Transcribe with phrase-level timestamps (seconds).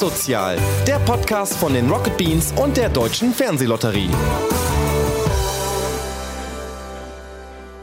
[0.00, 4.08] Was Sozial, der Podcast von den Rocket Beans und der Deutschen Fernsehlotterie.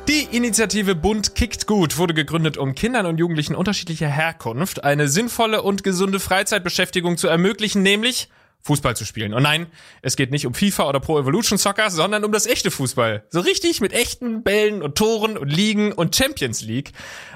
[0.08, 5.62] Die Initiative Bund kickt gut wurde gegründet, um Kindern und Jugendlichen unterschiedlicher Herkunft eine sinnvolle
[5.62, 8.30] und gesunde Freizeitbeschäftigung zu ermöglichen, nämlich
[8.62, 9.34] Fußball zu spielen.
[9.34, 9.68] Und nein,
[10.02, 13.26] es geht nicht um FIFA oder Pro Evolution Soccer, sondern um das echte Fußball.
[13.30, 16.94] So richtig mit echten Bällen und Toren und Ligen und Champions League.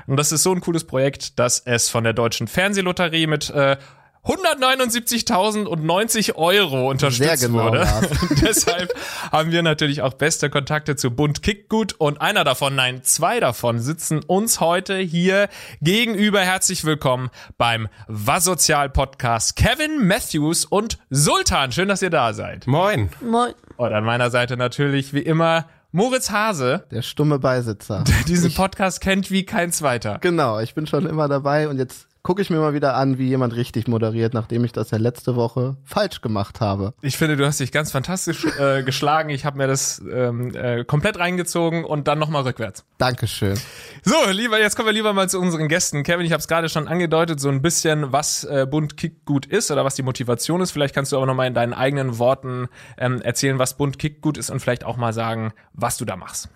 [0.07, 3.77] Und das ist so ein cooles Projekt, dass es von der deutschen Fernsehlotterie mit äh,
[4.23, 7.87] 179.090 Euro unterstützt genau, wurde.
[8.41, 8.93] Deshalb
[9.31, 13.79] haben wir natürlich auch beste Kontakte zu Bund Kickgut und einer davon, nein, zwei davon
[13.79, 15.49] sitzen uns heute hier
[15.81, 16.41] gegenüber.
[16.41, 21.71] Herzlich willkommen beim Wasozial Podcast Kevin Matthews und Sultan.
[21.71, 22.67] Schön, dass ihr da seid.
[22.67, 23.09] Moin.
[23.21, 23.53] Moin.
[23.77, 28.03] Und an meiner Seite natürlich wie immer Moritz Hase, Der stumme Beisitzer.
[28.07, 30.19] der diesen Podcast kennt wie kein zweiter.
[30.21, 33.27] Genau, ich bin schon immer dabei und jetzt gucke ich mir mal wieder an, wie
[33.27, 36.93] jemand richtig moderiert, nachdem ich das ja letzte Woche falsch gemacht habe.
[37.01, 39.29] Ich finde, du hast dich ganz fantastisch äh, geschlagen.
[39.29, 42.85] Ich habe mir das ähm, äh, komplett reingezogen und dann nochmal rückwärts.
[42.97, 43.59] Dankeschön.
[44.03, 46.03] So, lieber, jetzt kommen wir lieber mal zu unseren Gästen.
[46.03, 49.45] Kevin, ich habe es gerade schon angedeutet, so ein bisschen, was äh, Bund Kick gut
[49.45, 50.71] ist oder was die Motivation ist.
[50.71, 54.37] Vielleicht kannst du aber nochmal in deinen eigenen Worten ähm, erzählen, was Bund Kick gut
[54.37, 56.49] ist und vielleicht auch mal sagen, was du da machst.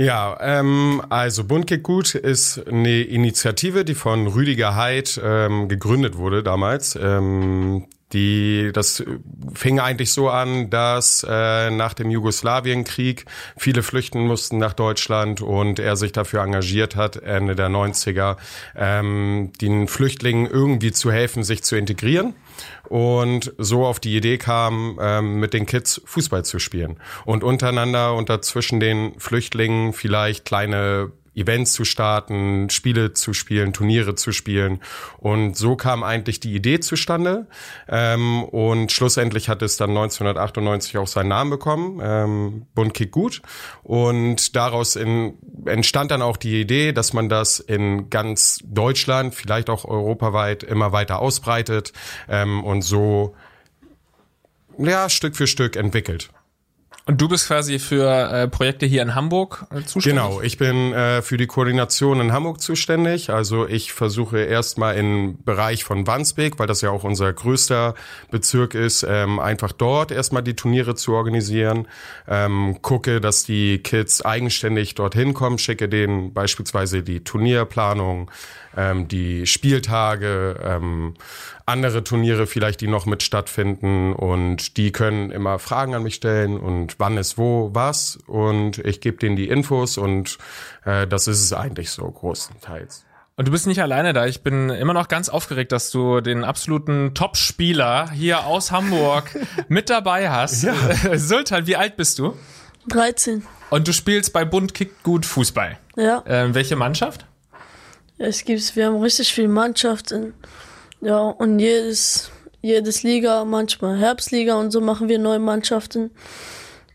[0.00, 6.16] Ja, ähm, also Bund geht gut ist eine Initiative, die von Rüdiger Heid ähm, gegründet
[6.16, 6.96] wurde damals.
[6.96, 7.84] Ähm,
[8.14, 9.04] die, das
[9.52, 13.26] fing eigentlich so an, dass äh, nach dem Jugoslawienkrieg
[13.58, 18.38] viele flüchten mussten nach Deutschland und er sich dafür engagiert hat, Ende der 90er,
[18.76, 22.32] ähm, den Flüchtlingen irgendwie zu helfen, sich zu integrieren
[22.88, 26.98] und so auf die Idee kam, ähm, mit den Kids Fußball zu spielen.
[27.24, 34.14] Und untereinander und dazwischen den Flüchtlingen vielleicht kleine Events zu starten, Spiele zu spielen, Turniere
[34.14, 34.80] zu spielen.
[35.18, 37.46] Und so kam eigentlich die Idee zustande.
[37.88, 43.42] Ähm, und schlussendlich hat es dann 1998 auch seinen Namen bekommen, ähm, Bund Kick Gut.
[43.82, 45.34] Und daraus in,
[45.66, 50.92] entstand dann auch die Idee, dass man das in ganz Deutschland, vielleicht auch europaweit, immer
[50.92, 51.92] weiter ausbreitet
[52.28, 53.34] ähm, und so
[54.78, 56.30] ja, Stück für Stück entwickelt.
[57.06, 60.22] Und du bist quasi für äh, Projekte hier in Hamburg äh, zuständig?
[60.22, 63.30] Genau, ich bin äh, für die Koordination in Hamburg zuständig.
[63.30, 67.94] Also ich versuche erstmal im Bereich von Wandsbek, weil das ja auch unser größter
[68.30, 71.88] Bezirk ist, ähm, einfach dort erstmal die Turniere zu organisieren.
[72.28, 78.30] Ähm, gucke, dass die Kids eigenständig dorthin kommen, schicke denen beispielsweise die Turnierplanung,
[78.76, 81.14] ähm, die Spieltage, ähm,
[81.66, 86.58] andere Turniere vielleicht, die noch mit stattfinden und die können immer Fragen an mich stellen
[86.58, 90.38] und wann ist wo was und ich gebe denen die Infos und
[90.84, 93.04] äh, das ist es eigentlich so großenteils.
[93.36, 94.26] Und du bist nicht alleine da.
[94.26, 99.30] Ich bin immer noch ganz aufgeregt, dass du den absoluten Top-Spieler hier aus Hamburg
[99.68, 100.62] mit dabei hast.
[100.62, 100.74] Ja.
[101.16, 102.36] Sultan, wie alt bist du?
[102.88, 103.46] 13.
[103.70, 105.78] Und du spielst bei Bund Kick gut Fußball.
[105.96, 106.22] Ja.
[106.26, 107.24] Ähm, welche Mannschaft?
[108.18, 110.34] Es gibt, wir haben richtig viele Mannschaften.
[111.00, 112.30] Ja, und jedes,
[112.60, 116.10] jedes Liga, manchmal Herbstliga und so machen wir neue Mannschaften.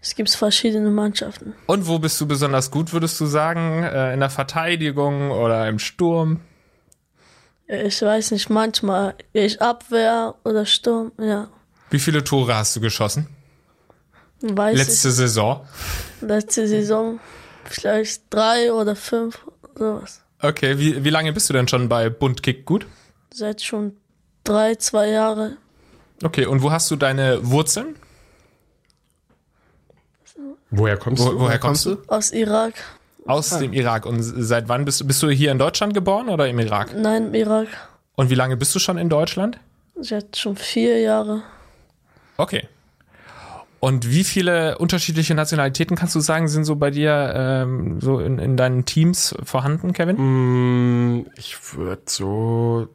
[0.05, 1.55] Es gibt verschiedene Mannschaften.
[1.65, 3.81] Und wo bist du besonders gut, würdest du sagen?
[3.81, 6.41] Äh, in der Verteidigung oder im Sturm?
[7.67, 11.47] Ich weiß nicht, manchmal ich Abwehr oder Sturm, ja.
[11.89, 13.25] Wie viele Tore hast du geschossen?
[14.41, 15.15] Weiß Letzte ich.
[15.15, 15.67] Saison?
[16.21, 17.19] Letzte Saison
[17.63, 19.39] vielleicht drei oder fünf,
[19.73, 20.21] sowas.
[20.39, 22.85] Okay, wie, wie lange bist du denn schon bei Bund Kick gut?
[23.33, 23.97] Seit schon
[24.43, 25.57] drei, zwei Jahre.
[26.23, 27.95] Okay, und wo hast du deine Wurzeln?
[30.71, 31.39] Woher kommst Wo, du?
[31.39, 31.97] woher kommst du?
[32.07, 32.73] Aus Irak.
[33.25, 34.05] Aus dem Irak.
[34.05, 35.05] Und seit wann bist du?
[35.07, 36.95] Bist du hier in Deutschland geboren oder im Irak?
[36.95, 37.67] Nein, im Irak.
[38.15, 39.59] Und wie lange bist du schon in Deutschland?
[39.99, 41.41] Seit schon vier Jahre.
[42.37, 42.67] Okay.
[43.79, 48.39] Und wie viele unterschiedliche Nationalitäten kannst du sagen, sind so bei dir ähm, so in,
[48.39, 50.15] in deinen Teams vorhanden, Kevin?
[51.19, 52.87] Mm, Ich würde so,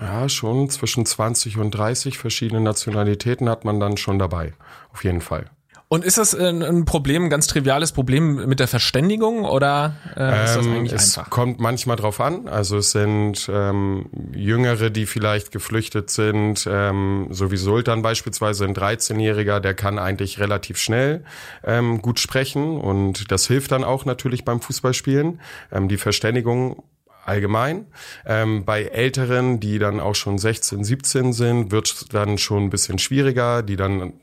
[0.00, 4.54] ja, schon zwischen 20 und 30 verschiedene Nationalitäten hat man dann schon dabei.
[4.92, 5.46] Auf jeden Fall.
[5.92, 10.56] Und ist das ein, Problem, ein ganz triviales Problem mit der Verständigung oder äh, ist
[10.56, 11.28] das Ähm, eigentlich es einfach?
[11.28, 12.48] kommt manchmal drauf an.
[12.48, 18.74] Also es sind ähm, Jüngere, die vielleicht geflüchtet sind, ähm, so wie Sultan beispielsweise, ein
[18.74, 21.24] 13-Jähriger, der kann eigentlich relativ schnell
[21.62, 25.42] ähm, gut sprechen und das hilft dann auch natürlich beim Fußballspielen.
[25.70, 26.82] Ähm, die Verständigung
[27.26, 27.84] allgemein.
[28.24, 32.70] Ähm, bei Älteren, die dann auch schon 16, 17 sind, wird es dann schon ein
[32.70, 34.14] bisschen schwieriger, die dann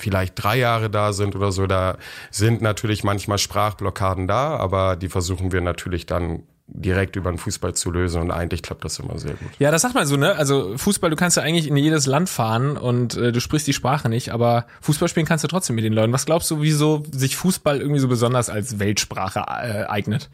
[0.00, 1.98] vielleicht drei Jahre da sind oder so, da
[2.30, 6.42] sind natürlich manchmal Sprachblockaden da, aber die versuchen wir natürlich dann
[6.72, 9.48] direkt über den Fußball zu lösen und eigentlich klappt das immer sehr gut.
[9.58, 10.36] Ja, das sagt man so, ne?
[10.36, 13.72] Also Fußball, du kannst ja eigentlich in jedes Land fahren und äh, du sprichst die
[13.72, 16.12] Sprache nicht, aber Fußball spielen kannst du trotzdem mit den Leuten.
[16.12, 20.30] Was glaubst du, wieso sich Fußball irgendwie so besonders als Weltsprache äh, eignet?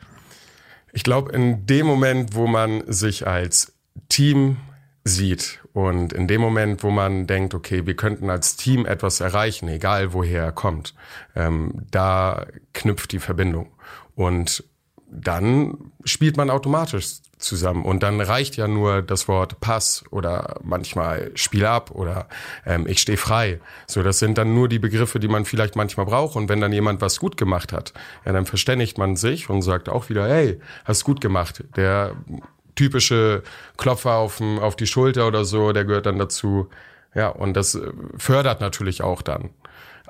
[0.92, 3.74] Ich glaube, in dem Moment, wo man sich als
[4.08, 4.58] Team
[5.04, 9.68] sieht und in dem Moment, wo man denkt, okay, wir könnten als Team etwas erreichen,
[9.68, 10.94] egal woher er kommt,
[11.34, 13.68] ähm, da knüpft die Verbindung.
[14.14, 14.64] Und
[15.10, 17.84] dann spielt man automatisch zusammen.
[17.84, 22.26] Und dann reicht ja nur das Wort Pass oder manchmal Spiel ab oder
[22.64, 23.60] ähm, ich stehe frei.
[23.86, 26.36] So, das sind dann nur die Begriffe, die man vielleicht manchmal braucht.
[26.36, 27.92] Und wenn dann jemand was gut gemacht hat,
[28.24, 31.64] ja, dann verständigt man sich und sagt auch wieder, hey, hast gut gemacht.
[31.76, 32.16] Der
[32.76, 33.42] typische
[33.76, 36.68] Klopfer auf, auf die Schulter oder so, der gehört dann dazu.
[37.14, 37.78] Ja, und das
[38.18, 39.50] fördert natürlich auch dann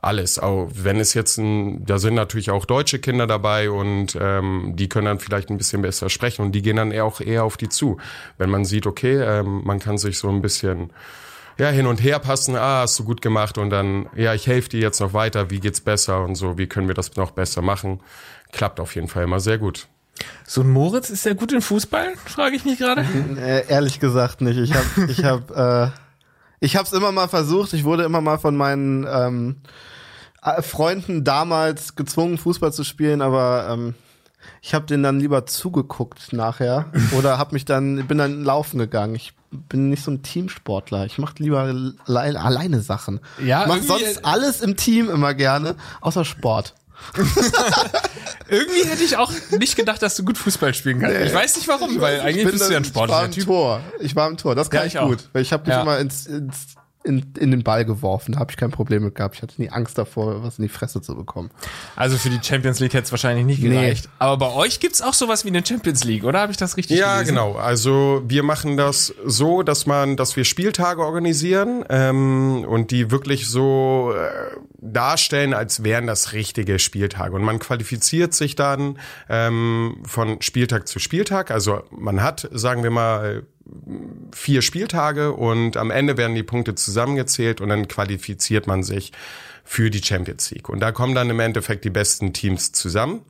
[0.02, 0.38] alles.
[0.38, 4.88] Auch wenn es jetzt ein, da sind natürlich auch deutsche Kinder dabei und ähm, die
[4.88, 7.56] können dann vielleicht ein bisschen besser sprechen und die gehen dann eher auch eher auf
[7.56, 7.98] die zu.
[8.38, 10.92] Wenn man sieht, okay, ähm, man kann sich so ein bisschen
[11.58, 14.68] ja, hin und her passen, ah, hast du gut gemacht und dann, ja, ich helfe
[14.68, 17.62] dir jetzt noch weiter, wie geht's besser und so, wie können wir das noch besser
[17.62, 18.00] machen.
[18.52, 19.88] Klappt auf jeden Fall immer sehr gut.
[20.46, 23.04] So ein Moritz ist der gut in Fußball, frage ich mich gerade.
[23.38, 24.58] Äh, ehrlich gesagt nicht.
[24.58, 25.90] Ich habe ich hab, äh,
[26.60, 27.72] ich hab's immer mal versucht.
[27.72, 29.56] Ich wurde immer mal von meinen ähm,
[30.42, 33.94] äh, Freunden damals gezwungen, Fußball zu spielen, aber ähm,
[34.62, 36.86] ich habe denen dann lieber zugeguckt nachher
[37.18, 39.14] oder hab mich dann bin dann laufen gegangen.
[39.14, 41.06] Ich bin nicht so ein Teamsportler.
[41.06, 41.62] Ich mache lieber
[42.06, 43.20] alleine, Sachen.
[43.44, 46.74] Ja, ich mach sonst alles im Team immer gerne, außer Sport.
[48.48, 51.16] Irgendwie hätte ich auch nicht gedacht, dass du gut Fußball spielen kannst.
[51.20, 53.44] Ich weiß nicht warum, weil Ich eigentlich bist du ja ein dann- Ich war Typ.
[53.44, 53.81] Tor.
[54.00, 54.54] Ich war im Tor.
[54.54, 55.28] Das kann Ja, ich, ich gut.
[55.32, 55.82] Weil ich habe mich Ja.
[55.82, 56.56] immer ins, ins,
[57.06, 58.32] in, in den Ball geworfen.
[58.32, 59.36] Da habe ich kein Problem mit gehabt.
[59.36, 61.50] Ich hatte nie Angst davor, was in die Fresse zu bekommen.
[61.94, 63.68] Also für die Champions League hätte es wahrscheinlich nicht Nee.
[63.70, 64.08] gereicht.
[64.18, 66.40] Aber bei euch gibt's auch sowas wie eine Champions League, oder?
[66.40, 67.34] Habe ich das richtig Ja, gelesen?
[67.36, 67.54] genau.
[67.54, 73.46] Also wir machen das so, dass man, dass wir Spieltage organisieren ähm, und die wirklich
[73.48, 77.34] so äh, darstellen, als wären das richtige Spieltage.
[77.34, 78.98] Und man qualifiziert sich dann
[79.28, 81.50] ähm, von Spieltag zu Spieltag.
[81.50, 83.44] Also man hat, sagen wir mal,
[84.32, 89.12] vier Spieltage und am Ende werden die Punkte zusammengezählt und dann qualifiziert man sich
[89.64, 90.68] für die Champions League.
[90.68, 93.22] Und da kommen dann im Endeffekt die besten Teams zusammen,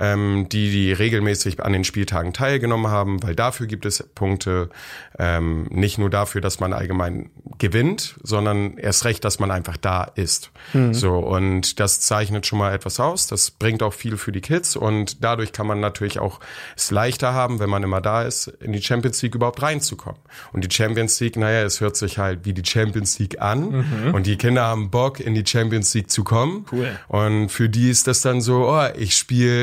[0.00, 4.70] ähm, die, die regelmäßig an den Spieltagen teilgenommen haben, weil dafür gibt es Punkte,
[5.18, 10.04] ähm, nicht nur dafür, dass man allgemein gewinnt, sondern erst recht, dass man einfach da
[10.04, 10.50] ist.
[10.92, 13.26] So, und das zeichnet schon mal etwas aus.
[13.26, 16.40] Das bringt auch viel für die Kids und dadurch kann man natürlich auch
[16.76, 20.20] es leichter haben, wenn man immer da ist, in die Champions League überhaupt reinzukommen.
[20.52, 24.26] Und die Champions League, naja, es hört sich halt wie die Champions League an und
[24.26, 26.66] die Kinder haben Bock, in die Champions League zu kommen.
[26.72, 26.90] Cool.
[27.08, 29.61] Und für die ist das dann so, oh, ich spiele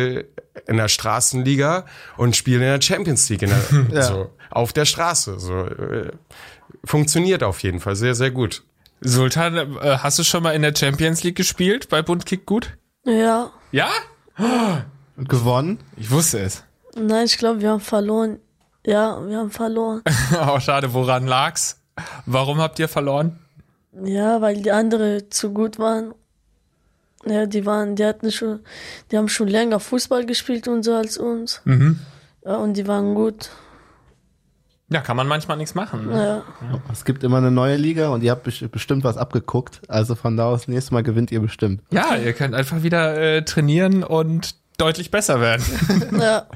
[0.68, 1.86] in der Straßenliga
[2.18, 4.04] und spiele in der Champions League in der, Ja.
[4.04, 5.40] so, auf der Straße.
[5.40, 6.12] So, äh,
[6.86, 8.63] funktioniert auf jeden Fall sehr, sehr gut.
[9.01, 12.78] Sultan, äh, hast du schon mal in der Champions League gespielt bei Bund Kick gut?
[13.06, 13.51] Ja.
[13.72, 13.90] Ja?
[15.16, 15.80] Und gewonnen?
[15.96, 16.63] Ich wusste es.
[16.95, 18.40] Nein, ich glaube, wir haben verloren.
[18.86, 20.02] Ja, wir haben verloren.
[20.48, 21.81] oh, schade, woran lag's?
[22.25, 23.40] Warum habt ihr verloren?
[24.04, 26.13] Ja, weil die anderen zu gut waren.
[27.25, 28.60] Ja, die waren, die hatten schon,
[29.12, 31.62] die haben schon länger Fußball gespielt und so als uns.
[32.45, 33.50] Ja, und die waren gut.
[34.92, 36.07] Ja, kann man manchmal nichts machen.
[36.07, 36.42] Ne?
[36.63, 36.80] Ja.
[36.92, 39.81] Es gibt immer eine neue Liga und ihr habt bes- bestimmt was abgeguckt.
[39.88, 41.81] Also von da aus, nächstes Mal gewinnt ihr bestimmt.
[41.92, 45.64] Ja, ihr könnt einfach wieder äh, trainieren und deutlich besser werden.
[46.19, 46.47] Ja.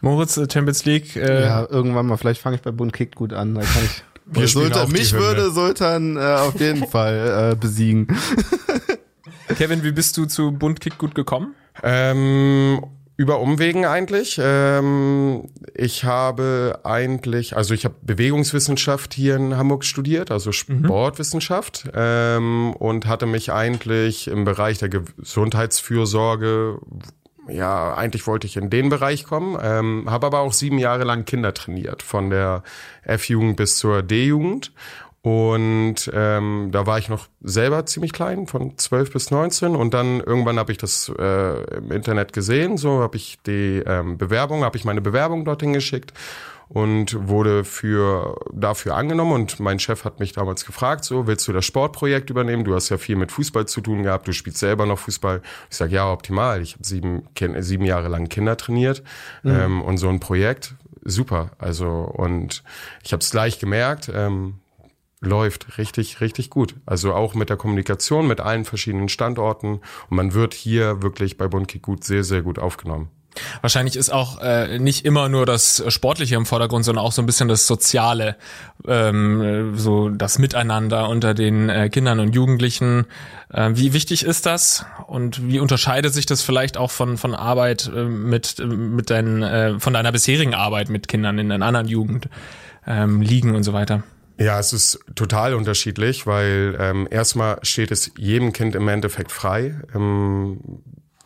[0.00, 3.32] Moritz, äh, Champions League, äh, Ja, irgendwann mal, vielleicht fange ich bei Bund Kick gut
[3.32, 3.54] an.
[3.54, 4.50] Dann kann ich.
[4.50, 5.22] Sultan, mich Hymne.
[5.24, 8.08] würde Sultan äh, auf jeden Fall äh, besiegen.
[9.48, 11.54] Kevin, wie bist du zu Bund Kick gut gekommen?
[11.82, 12.80] Ähm,
[13.16, 14.40] über Umwegen eigentlich.
[14.42, 22.74] Ähm, ich habe eigentlich, also ich habe Bewegungswissenschaft hier in Hamburg studiert, also Sportwissenschaft, ähm,
[22.74, 26.80] und hatte mich eigentlich im Bereich der Gesundheitsfürsorge
[27.48, 31.24] ja, eigentlich wollte ich in den Bereich kommen, ähm, habe aber auch sieben Jahre lang
[31.24, 32.62] Kinder trainiert, von der
[33.02, 34.72] F-Jugend bis zur D-Jugend.
[35.22, 39.76] Und ähm, da war ich noch selber ziemlich klein, von 12 bis 19.
[39.76, 44.18] Und dann irgendwann habe ich das äh, im Internet gesehen, so habe ich die ähm,
[44.18, 46.12] Bewerbung, habe ich meine Bewerbung dorthin geschickt
[46.68, 51.52] und wurde für dafür angenommen und mein Chef hat mich damals gefragt, so willst du
[51.52, 52.64] das Sportprojekt übernehmen?
[52.64, 55.42] Du hast ja viel mit Fußball zu tun gehabt, du spielst selber noch Fußball.
[55.70, 56.62] Ich sage ja optimal.
[56.62, 57.28] Ich habe sieben
[57.60, 59.02] sieben Jahre lang Kinder trainiert
[59.44, 60.74] ähm, und so ein Projekt
[61.04, 61.50] super.
[61.58, 62.62] Also und
[63.04, 64.10] ich habe es gleich gemerkt.
[64.12, 64.54] Ähm,
[65.22, 66.74] läuft richtig, richtig gut.
[66.84, 69.80] Also auch mit der Kommunikation mit allen verschiedenen Standorten.
[70.10, 73.08] Und man wird hier wirklich bei Bundkick gut sehr, sehr gut aufgenommen.
[73.62, 77.26] Wahrscheinlich ist auch äh, nicht immer nur das Sportliche im Vordergrund, sondern auch so ein
[77.26, 78.36] bisschen das Soziale,
[78.86, 83.06] ähm, so das Miteinander unter den äh, Kindern und Jugendlichen.
[83.50, 87.90] Äh, wie wichtig ist das und wie unterscheidet sich das vielleicht auch von von Arbeit
[87.94, 92.28] äh, mit mit deinen äh, von deiner bisherigen Arbeit mit Kindern in einer anderen Jugend
[92.86, 94.02] ähm, liegen und so weiter?
[94.38, 99.80] Ja, es ist total unterschiedlich, weil ähm, erstmal steht es jedem Kind im Endeffekt frei,
[99.94, 100.60] ähm,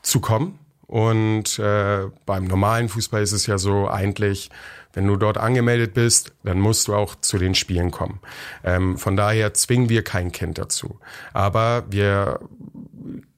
[0.02, 4.50] zu kommen und äh, beim normalen Fußball ist es ja so eigentlich,
[4.92, 8.20] wenn du dort angemeldet bist, dann musst du auch zu den Spielen kommen.
[8.62, 11.00] Ähm, von daher zwingen wir kein Kind dazu.
[11.32, 12.40] Aber wir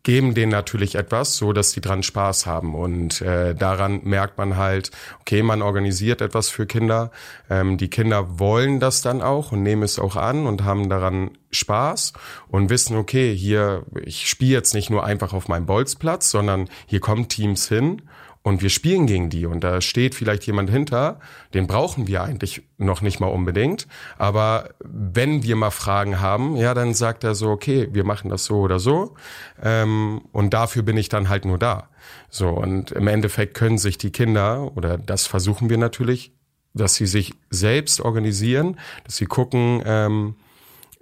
[0.09, 2.75] geben denen natürlich etwas, so dass die dran Spaß haben.
[2.75, 7.11] Und äh, daran merkt man halt, okay, man organisiert etwas für Kinder.
[7.51, 11.33] Ähm, die Kinder wollen das dann auch und nehmen es auch an und haben daran
[11.51, 12.15] Spaß
[12.49, 17.01] und wissen, okay, hier, ich spiele jetzt nicht nur einfach auf meinem Bolzplatz, sondern hier
[17.01, 18.01] kommen Teams hin
[18.49, 19.45] und wir spielen gegen die.
[19.45, 21.21] Und da steht vielleicht jemand hinter,
[21.53, 23.87] den brauchen wir eigentlich noch nicht mal unbedingt,
[24.17, 28.47] aber wenn wir mal Fragen haben, ja, dann sagt er so, okay, wir machen das
[28.47, 29.15] so oder so.
[29.63, 31.89] Ähm, und dafür bin ich dann halt nur da.
[32.31, 36.33] So und im Endeffekt können sich die Kinder oder das versuchen wir natürlich,
[36.73, 40.37] dass sie sich selbst organisieren, dass sie gucken, ähm,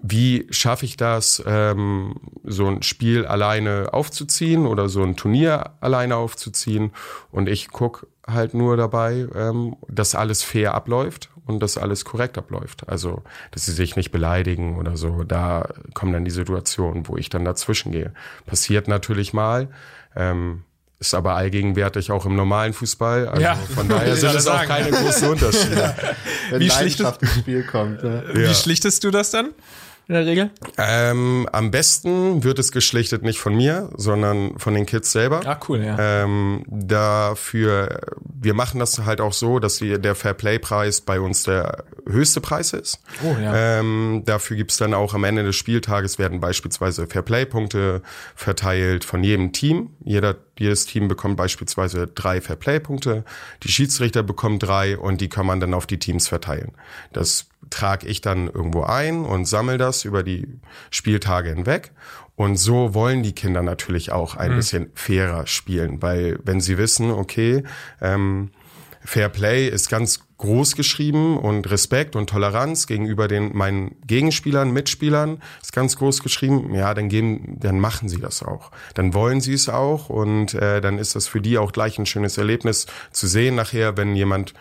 [0.09, 6.17] wie schaffe ich das, ähm, so ein Spiel alleine aufzuziehen oder so ein Turnier alleine
[6.17, 6.93] aufzuziehen.
[7.31, 12.39] Und ich guck halt nur dabei, ähm, dass alles fair abläuft und dass alles korrekt
[12.39, 12.89] abläuft.
[12.89, 15.25] Also, dass sie sich nicht beleidigen oder so.
[15.25, 18.13] Da kommen dann die Situationen, wo ich dann dazwischen gehe.
[18.47, 19.69] Passiert natürlich mal.
[20.15, 20.63] Ähm,
[20.99, 23.29] ist aber allgegenwärtig auch im normalen Fußball.
[23.29, 23.55] Also Ja.
[23.55, 25.95] von daher sind es auch keine großen Unterschiede.
[26.51, 28.03] Wenn Wie Leidenschaft ins Spiel kommt.
[28.03, 28.23] Ja.
[28.35, 29.51] Wie schlichtest du das dann
[30.09, 30.51] in der Regel?
[30.79, 35.41] Ähm, am besten wird es geschlichtet nicht von mir, sondern von den Kids selber.
[35.45, 35.97] Ah, cool, ja.
[35.99, 41.85] Ähm, dafür, wir machen das halt auch so, dass wir, der Fairplay-Preis bei uns der
[42.09, 43.01] höchste Preis ist.
[43.25, 43.81] Oh, ja.
[43.81, 48.03] Ähm, dafür gibt's dann auch am Ende des Spieltages werden beispielsweise Fairplay-Punkte
[48.37, 49.91] verteilt von jedem Team.
[50.05, 53.25] Jeder, jedes Team bekommt beispielsweise drei Fairplay-Punkte.
[53.65, 56.73] Die Schiedsrichter bekommen drei und die kann man dann auf die Teams verteilen.
[57.13, 61.93] Das trage ich dann irgendwo ein und sammle das über die Spieltage hinweg.
[62.37, 67.11] Und so wollen die Kinder natürlich auch ein bisschen fairer spielen, weil wenn sie wissen,
[67.11, 67.65] okay,
[68.03, 68.51] ähm,
[69.07, 75.41] Fair Play ist ganz groß geschrieben und Respekt und Toleranz gegenüber den meinen Gegenspielern, Mitspielern
[75.63, 76.75] ist ganz groß geschrieben.
[76.75, 78.73] Ja, dann geben, dann machen sie das auch.
[78.95, 82.07] Dann wollen sie es auch und äh, dann ist das für die auch gleich ein
[82.07, 84.55] schönes Erlebnis zu sehen nachher, wenn jemand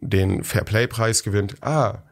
[0.00, 1.54] den Fair Play Preis gewinnt.
[1.62, 2.02] Ah,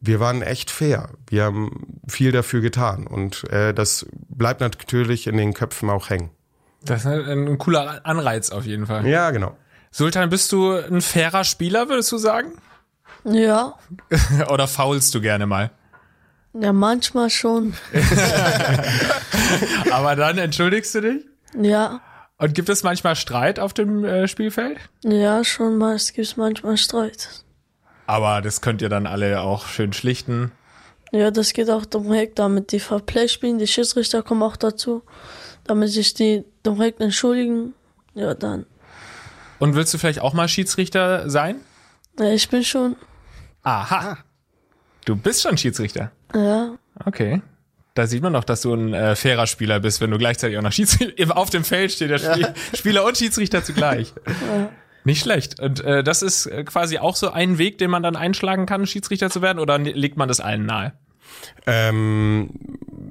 [0.00, 1.10] wir waren echt fair.
[1.28, 6.30] Wir haben viel dafür getan und äh, das bleibt natürlich in den Köpfen auch hängen.
[6.84, 9.06] Das ist ein, ein cooler Anreiz auf jeden Fall.
[9.06, 9.56] Ja, genau.
[9.90, 12.52] Sultan, bist du ein fairer Spieler, würdest du sagen?
[13.24, 13.74] Ja,
[14.50, 15.70] Oder faulst du gerne mal?
[16.52, 17.74] ja, manchmal schon.
[19.90, 21.24] Aber dann entschuldigst du dich?
[21.58, 22.00] Ja,
[22.38, 24.78] Und gibt es manchmal Streit auf dem äh, Spielfeld?
[25.04, 25.94] ja, schon mal.
[25.96, 27.44] Es gibt manchmal Streit.
[28.06, 30.52] Aber das könnt ihr dann alle auch schön schlichten.
[31.12, 33.58] Ja, das geht auch direkt, damit die Fairplay spielen.
[33.58, 35.02] Die Schiedsrichter kommen auch dazu,
[35.64, 37.74] damit sich die direkt entschuldigen.
[38.14, 38.66] Ja, dann.
[39.58, 41.56] Und willst du vielleicht auch mal Schiedsrichter sein?
[42.18, 42.96] Ja, ich bin schon.
[43.62, 44.18] Aha.
[45.04, 46.12] Du bist schon Schiedsrichter.
[46.34, 47.42] Ja, Okay.
[47.94, 50.62] Da sieht man doch, dass du ein äh, fairer Spieler bist, wenn du gleichzeitig auch
[50.62, 54.12] noch Schiedsrichter auf dem Feld steht, der Spiel, Spieler und Schiedsrichter zugleich.
[55.06, 55.60] Nicht schlecht.
[55.60, 58.88] Und äh, das ist äh, quasi auch so ein Weg, den man dann einschlagen kann,
[58.88, 60.94] Schiedsrichter zu werden, oder legt man das allen nahe?
[61.64, 62.50] Ähm,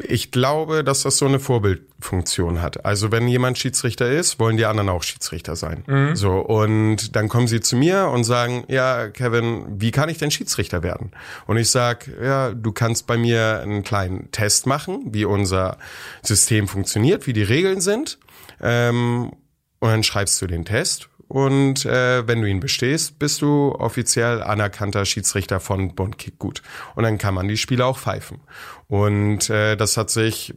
[0.04, 2.84] ich glaube, dass das so eine Vorbildfunktion hat.
[2.84, 5.86] Also wenn jemand Schiedsrichter ist, wollen die anderen auch Schiedsrichter sein.
[6.16, 10.32] So und dann kommen sie zu mir und sagen, ja, Kevin, wie kann ich denn
[10.32, 11.12] Schiedsrichter werden?
[11.48, 15.78] Und ich sag, ja, du kannst bei mir einen kleinen Test machen, wie unser
[16.24, 18.18] System funktioniert, wie die Regeln sind.
[18.62, 19.32] Ähm,
[19.80, 24.44] und dann schreibst du den Test und äh, wenn du ihn bestehst, bist du offiziell
[24.44, 26.62] anerkannter Schiedsrichter von Bund Kickgut.
[26.94, 28.42] Und dann kann man die Spiele auch pfeifen.
[28.88, 30.54] Und äh, das hat sich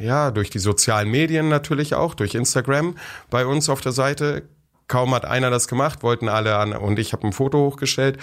[0.00, 2.96] ja durch die sozialen Medien natürlich auch, durch Instagram
[3.28, 4.42] bei uns auf der Seite.
[4.88, 8.18] Kaum hat einer das gemacht, wollten alle an und ich habe ein Foto hochgestellt.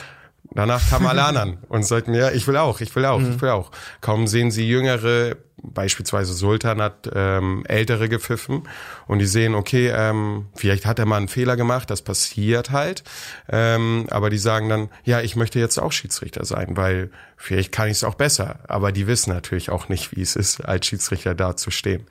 [0.51, 3.49] Danach kamen alle anderen und sagten, ja, ich will auch, ich will auch, ich will
[3.49, 3.71] auch.
[4.01, 8.67] Kaum sehen sie Jüngere, beispielsweise Sultan hat ähm, Ältere gepfiffen
[9.07, 13.03] und die sehen, okay, ähm, vielleicht hat er mal einen Fehler gemacht, das passiert halt.
[13.49, 17.87] Ähm, aber die sagen dann, ja, ich möchte jetzt auch Schiedsrichter sein, weil vielleicht kann
[17.87, 18.59] ich es auch besser.
[18.67, 22.05] Aber die wissen natürlich auch nicht, wie es ist, als Schiedsrichter da zu stehen.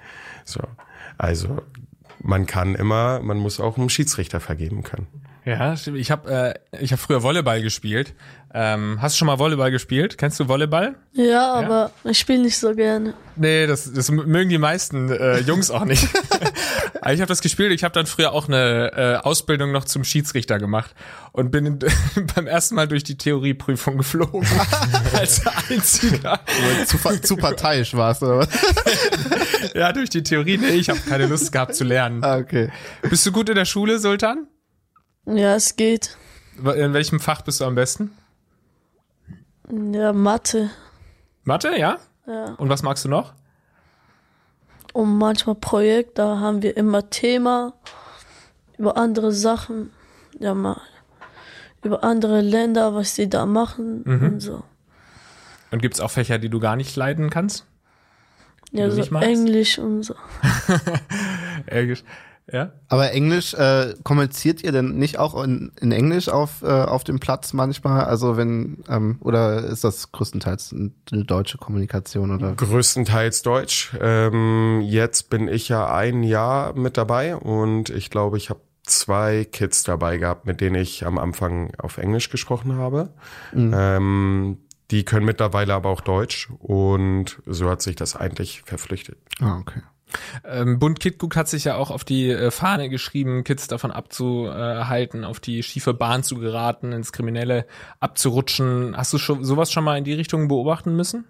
[0.44, 0.60] So,
[1.18, 1.62] also
[2.22, 5.06] man kann immer, man muss auch einen Schiedsrichter vergeben können.
[5.46, 5.98] Ja, stimmt.
[5.98, 8.14] ich habe äh, ich hab früher Volleyball gespielt.
[8.52, 10.18] Ähm, hast du schon mal Volleyball gespielt?
[10.18, 10.96] Kennst du Volleyball?
[11.12, 13.14] Ja, aber ich spiele nicht so gerne.
[13.36, 16.08] Nee, das, das mögen die meisten äh, Jungs auch nicht.
[17.00, 17.70] Aber ich habe das gespielt.
[17.70, 20.92] Ich habe dann früher auch eine äh, Ausbildung noch zum Schiedsrichter gemacht
[21.30, 21.78] und bin in,
[22.34, 24.44] beim ersten Mal durch die Theorieprüfung geflogen
[25.12, 26.40] als einziger.
[26.86, 28.48] zu, zu parteiisch warst oder was?
[29.74, 30.58] Ja, durch die Theorie.
[30.58, 32.24] Nee, ich habe keine Lust gehabt zu lernen.
[32.24, 32.70] Ah, okay.
[33.02, 34.48] Bist du gut in der Schule, Sultan?
[35.26, 36.16] Ja, es geht.
[36.56, 38.16] In welchem Fach bist du am besten?
[39.70, 40.70] Ja, Mathe.
[41.44, 41.98] Mathe, ja?
[42.26, 42.54] Ja.
[42.54, 43.34] Und was magst du noch?
[44.92, 47.74] Und manchmal Projekt, da haben wir immer Thema
[48.78, 49.90] über andere Sachen.
[50.38, 50.80] Ja, mal
[51.82, 54.62] über andere Länder, was sie da machen und so.
[55.70, 57.66] Und gibt's auch Fächer, die du gar nicht leiden kannst?
[58.72, 59.02] Ja, so?
[59.16, 60.14] Englisch und so.
[61.66, 62.02] Englisch.
[62.50, 62.72] Ja?
[62.88, 67.18] Aber Englisch, äh, kommuniziert ihr denn nicht auch in, in Englisch auf, äh, auf dem
[67.18, 68.04] Platz manchmal?
[68.04, 72.52] Also wenn, ähm, oder ist das größtenteils eine deutsche Kommunikation oder?
[72.54, 73.96] Größtenteils Deutsch.
[74.00, 79.44] Ähm, jetzt bin ich ja ein Jahr mit dabei und ich glaube, ich habe zwei
[79.44, 83.12] Kids dabei gehabt, mit denen ich am Anfang auf Englisch gesprochen habe.
[83.52, 84.58] Ähm,
[84.92, 89.18] die können mittlerweile aber auch Deutsch und so hat sich das eigentlich verpflichtet.
[89.40, 89.80] Ah, okay.
[90.44, 95.24] Ähm, Bund Kitguk hat sich ja auch auf die äh, Fahne geschrieben, Kids davon abzuhalten,
[95.24, 97.66] auf die schiefe Bahn zu geraten, ins Kriminelle
[98.00, 98.96] abzurutschen.
[98.96, 101.24] Hast du schon, sowas schon mal in die Richtung beobachten müssen?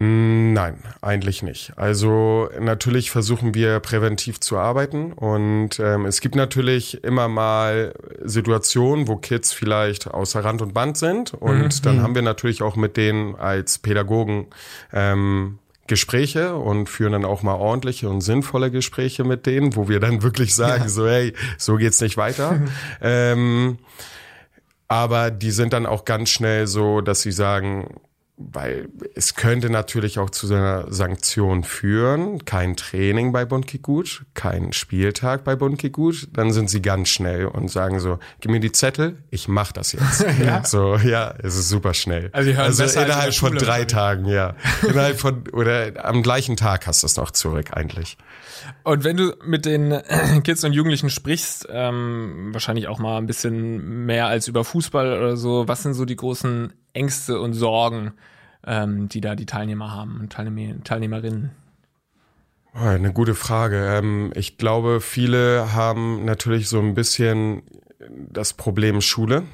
[0.00, 1.72] Mm, Nein, eigentlich nicht.
[1.76, 9.08] Also natürlich versuchen wir präventiv zu arbeiten und ähm, es gibt natürlich immer mal Situationen,
[9.08, 12.96] wo Kids vielleicht außer Rand und Band sind und dann haben wir natürlich auch mit
[12.96, 14.46] denen als Pädagogen
[14.92, 20.00] ähm, Gespräche und führen dann auch mal ordentliche und sinnvolle Gespräche mit denen, wo wir
[20.00, 22.60] dann wirklich sagen, so hey, so geht's nicht weiter.
[23.02, 23.78] ähm,
[24.88, 28.00] aber die sind dann auch ganz schnell so, dass sie sagen,
[28.36, 32.44] weil es könnte natürlich auch zu so einer Sanktion führen.
[32.44, 36.28] Kein Training bei Bundkickgut, kein Spieltag bei Bundkickgut.
[36.32, 39.92] Dann sind sie ganz schnell und sagen so, gib mir die Zettel, ich mach das
[39.92, 40.26] jetzt.
[40.44, 40.64] ja.
[40.64, 42.30] So, ja, es ist super schnell.
[42.32, 43.84] Also hören besser als in innerhalb von drei?
[43.84, 44.56] Tagen, ja.
[44.82, 48.16] innerhalb von, oder am gleichen Tag hast du es noch zurück eigentlich.
[48.82, 49.96] Und wenn du mit den
[50.42, 55.36] Kids und Jugendlichen sprichst, ähm, wahrscheinlich auch mal ein bisschen mehr als über Fußball oder
[55.36, 58.12] so, was sind so die großen Ängste und Sorgen,
[58.66, 61.50] ähm, die da die Teilnehmer haben und Teilnehmer, Teilnehmerinnen?
[62.74, 63.86] Oh, Eine gute Frage.
[63.96, 67.62] Ähm, ich glaube, viele haben natürlich so ein bisschen
[68.08, 69.44] das Problem Schule.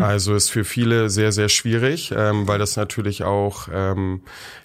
[0.00, 4.20] Also ist für viele sehr, sehr schwierig, ähm, weil das natürlich auch ähm,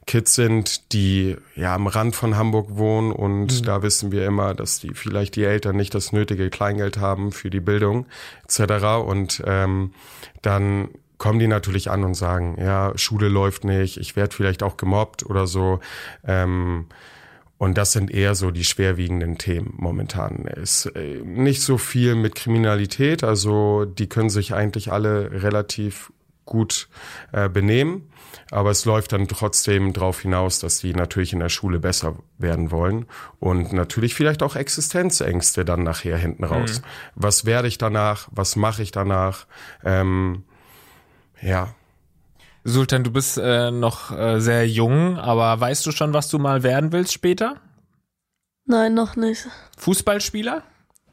[0.05, 4.81] Kids sind, die ja am Rand von Hamburg wohnen und da wissen wir immer, dass
[4.81, 8.05] die vielleicht die Eltern nicht das nötige Kleingeld haben für die Bildung
[8.43, 8.85] etc.
[9.05, 9.93] Und ähm,
[10.41, 10.89] dann
[11.23, 15.25] kommen die natürlich an und sagen, ja, Schule läuft nicht, ich werde vielleicht auch gemobbt
[15.25, 15.79] oder so.
[16.27, 16.87] Ähm,
[17.57, 20.45] und das sind eher so die schwerwiegenden Themen momentan.
[20.53, 26.11] Es ist äh, nicht so viel mit Kriminalität, also die können sich eigentlich alle relativ
[26.43, 26.89] gut
[27.31, 28.09] äh, benehmen,
[28.51, 32.69] aber es läuft dann trotzdem darauf hinaus, dass die natürlich in der Schule besser werden
[32.69, 33.05] wollen
[33.39, 36.81] und natürlich vielleicht auch Existenzängste dann nachher hinten raus.
[37.15, 38.27] Was werde ich danach?
[38.31, 39.47] Was mache ich danach?
[39.85, 40.43] Ähm,
[41.43, 41.73] ja,
[42.63, 46.63] Sultan, du bist äh, noch äh, sehr jung, aber weißt du schon, was du mal
[46.63, 47.57] werden willst später?
[48.65, 49.47] Nein, noch nicht.
[49.77, 50.63] Fußballspieler?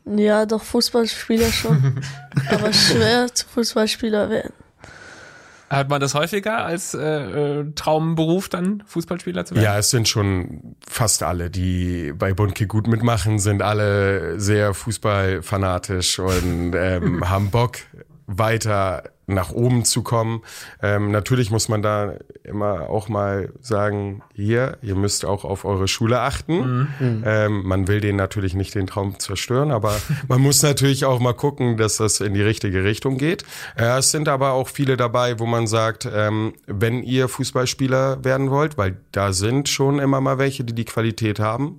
[0.05, 2.01] Ja, doch Fußballspieler schon.
[2.49, 4.53] aber schwer zu Fußballspieler werden.
[5.69, 9.65] Hat man das häufiger als äh, äh, Traumberuf dann Fußballspieler zu werden?
[9.65, 16.19] Ja, es sind schon fast alle, die bei Bundke gut mitmachen, sind alle sehr fußballfanatisch
[16.21, 17.79] und ähm, haben Bock
[18.27, 20.43] weiter nach oben zu kommen.
[20.83, 22.15] Ähm, natürlich muss man da
[22.45, 26.89] immer auch mal sagen, hier, ihr müsst auch auf eure Schule achten.
[27.25, 29.97] Ähm, man will denen natürlich nicht den Traum zerstören, aber
[30.29, 33.45] man muss natürlich auch mal gucken, dass das in die richtige Richtung geht.
[33.77, 38.51] Äh, es sind aber auch viele dabei, wo man sagt, ähm, wenn ihr Fußballspieler werden
[38.51, 41.79] wollt, weil da sind schon immer mal welche, die die Qualität haben,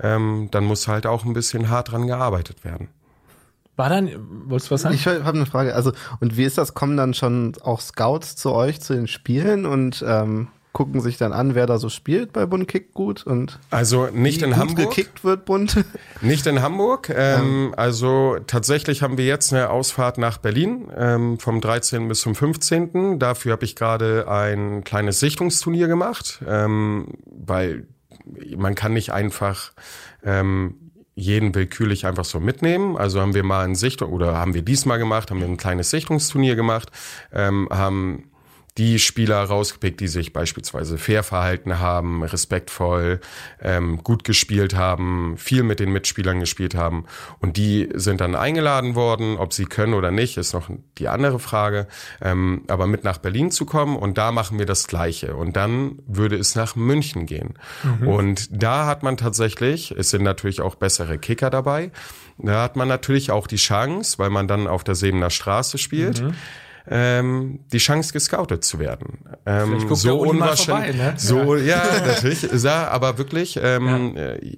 [0.00, 2.88] ähm, dann muss halt auch ein bisschen hart dran gearbeitet werden.
[3.80, 4.10] War dann,
[4.44, 4.94] wolltest du was sagen?
[4.94, 5.74] Ich habe eine Frage.
[5.74, 6.74] Also, und wie ist das?
[6.74, 11.32] Kommen dann schon auch Scouts zu euch zu den Spielen und ähm, gucken sich dann
[11.32, 14.58] an, wer da so spielt bei Bund Kick gut und Also nicht wie in gut
[14.60, 14.90] Hamburg.
[14.90, 15.82] gekickt wird bunt.
[16.20, 17.08] Nicht in Hamburg.
[17.08, 22.06] Ähm, Also tatsächlich haben wir jetzt eine Ausfahrt nach Berlin ähm, vom 13.
[22.06, 23.18] bis zum 15.
[23.18, 27.88] Dafür habe ich gerade ein kleines Sichtungsturnier gemacht, ähm, weil
[28.56, 29.72] man kann nicht einfach
[30.22, 32.96] ähm, jeden willkürlich einfach so mitnehmen.
[32.96, 35.90] Also haben wir mal ein Sichtung oder haben wir diesmal gemacht, haben wir ein kleines
[35.90, 36.90] Sichtungsturnier gemacht,
[37.32, 38.29] ähm, haben
[38.80, 43.20] die Spieler rausgepickt, die sich beispielsweise fair verhalten haben, respektvoll,
[43.60, 47.04] ähm, gut gespielt haben, viel mit den Mitspielern gespielt haben.
[47.40, 49.36] Und die sind dann eingeladen worden.
[49.36, 51.88] Ob sie können oder nicht, ist noch die andere Frage.
[52.22, 55.36] Ähm, aber mit nach Berlin zu kommen und da machen wir das Gleiche.
[55.36, 57.58] Und dann würde es nach München gehen.
[57.82, 58.08] Mhm.
[58.08, 61.90] Und da hat man tatsächlich, es sind natürlich auch bessere Kicker dabei,
[62.38, 66.22] da hat man natürlich auch die Chance, weil man dann auf der Sebener Straße spielt.
[66.22, 66.32] Mhm
[66.90, 69.20] ähm, die Chance gescoutet zu werden.
[69.46, 70.96] Ähm, so unwahrscheinlich.
[70.96, 71.18] Vorbei, ne?
[71.18, 72.42] So ja, ja natürlich.
[72.62, 73.58] Ja, aber wirklich.
[73.62, 74.22] Ähm, ja.
[74.32, 74.56] Äh,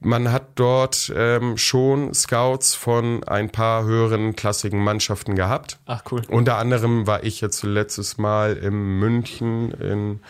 [0.00, 5.80] man hat dort ähm, schon Scouts von ein paar höheren klassigen Mannschaften gehabt.
[5.86, 6.22] Ach cool.
[6.28, 10.20] Unter anderem war ich jetzt letztes Mal in München in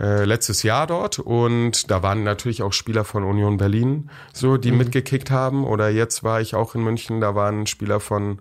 [0.00, 4.72] äh, letztes Jahr dort und da waren natürlich auch Spieler von Union Berlin, so die
[4.72, 4.78] mhm.
[4.78, 5.64] mitgekickt haben.
[5.64, 8.40] Oder jetzt war ich auch in München, da waren Spieler von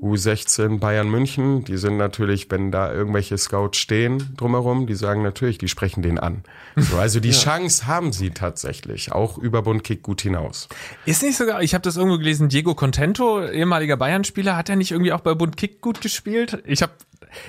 [0.00, 5.58] U16 Bayern München, die sind natürlich, wenn da irgendwelche Scouts stehen drumherum, die sagen natürlich,
[5.58, 6.44] die sprechen den an.
[6.76, 7.34] So, also die ja.
[7.34, 10.68] Chance haben sie tatsächlich, auch über Bundkick gut hinaus.
[11.04, 14.92] Ist nicht sogar, ich habe das irgendwo gelesen, Diego Contento, ehemaliger Bayern-Spieler, hat er nicht
[14.92, 16.62] irgendwie auch bei Bundkick gut gespielt?
[16.64, 16.92] Ich habe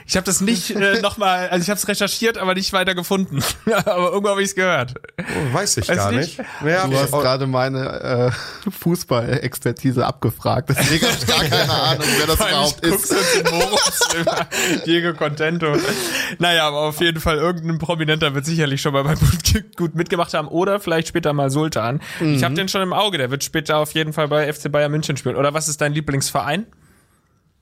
[0.06, 3.44] ich habe das nicht äh, nochmal, also ich habe es recherchiert, aber nicht weiter gefunden.
[3.66, 4.96] aber irgendwo habe ich es gehört.
[5.20, 6.40] Oh, weiß ich weiß gar nicht.
[6.40, 6.50] nicht.
[6.62, 8.32] Du hast gerade meine
[8.66, 13.16] äh, Fußball-Expertise abgefragt, deswegen habe ich gar keine Ahnung, wer das überhaupt ist.
[14.86, 15.76] Diego Contento.
[16.38, 19.16] Naja, aber auf jeden Fall irgendein Prominenter wird sicherlich schon mal bei
[19.76, 22.02] gut mitgemacht haben oder vielleicht später mal Sultan.
[22.20, 22.36] Mhm.
[22.36, 24.92] Ich habe den schon im Auge, der wird später auf jeden Fall bei FC Bayern
[24.92, 25.36] München spielen.
[25.36, 26.66] Oder was ist dein Lieblingsverein?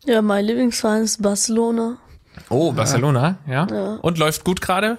[0.06, 1.98] Ja, mein Lieblingsverein ist Barcelona.
[2.50, 3.68] Oh, Barcelona, ja.
[3.70, 3.96] ja.
[4.02, 4.98] Und läuft gut gerade?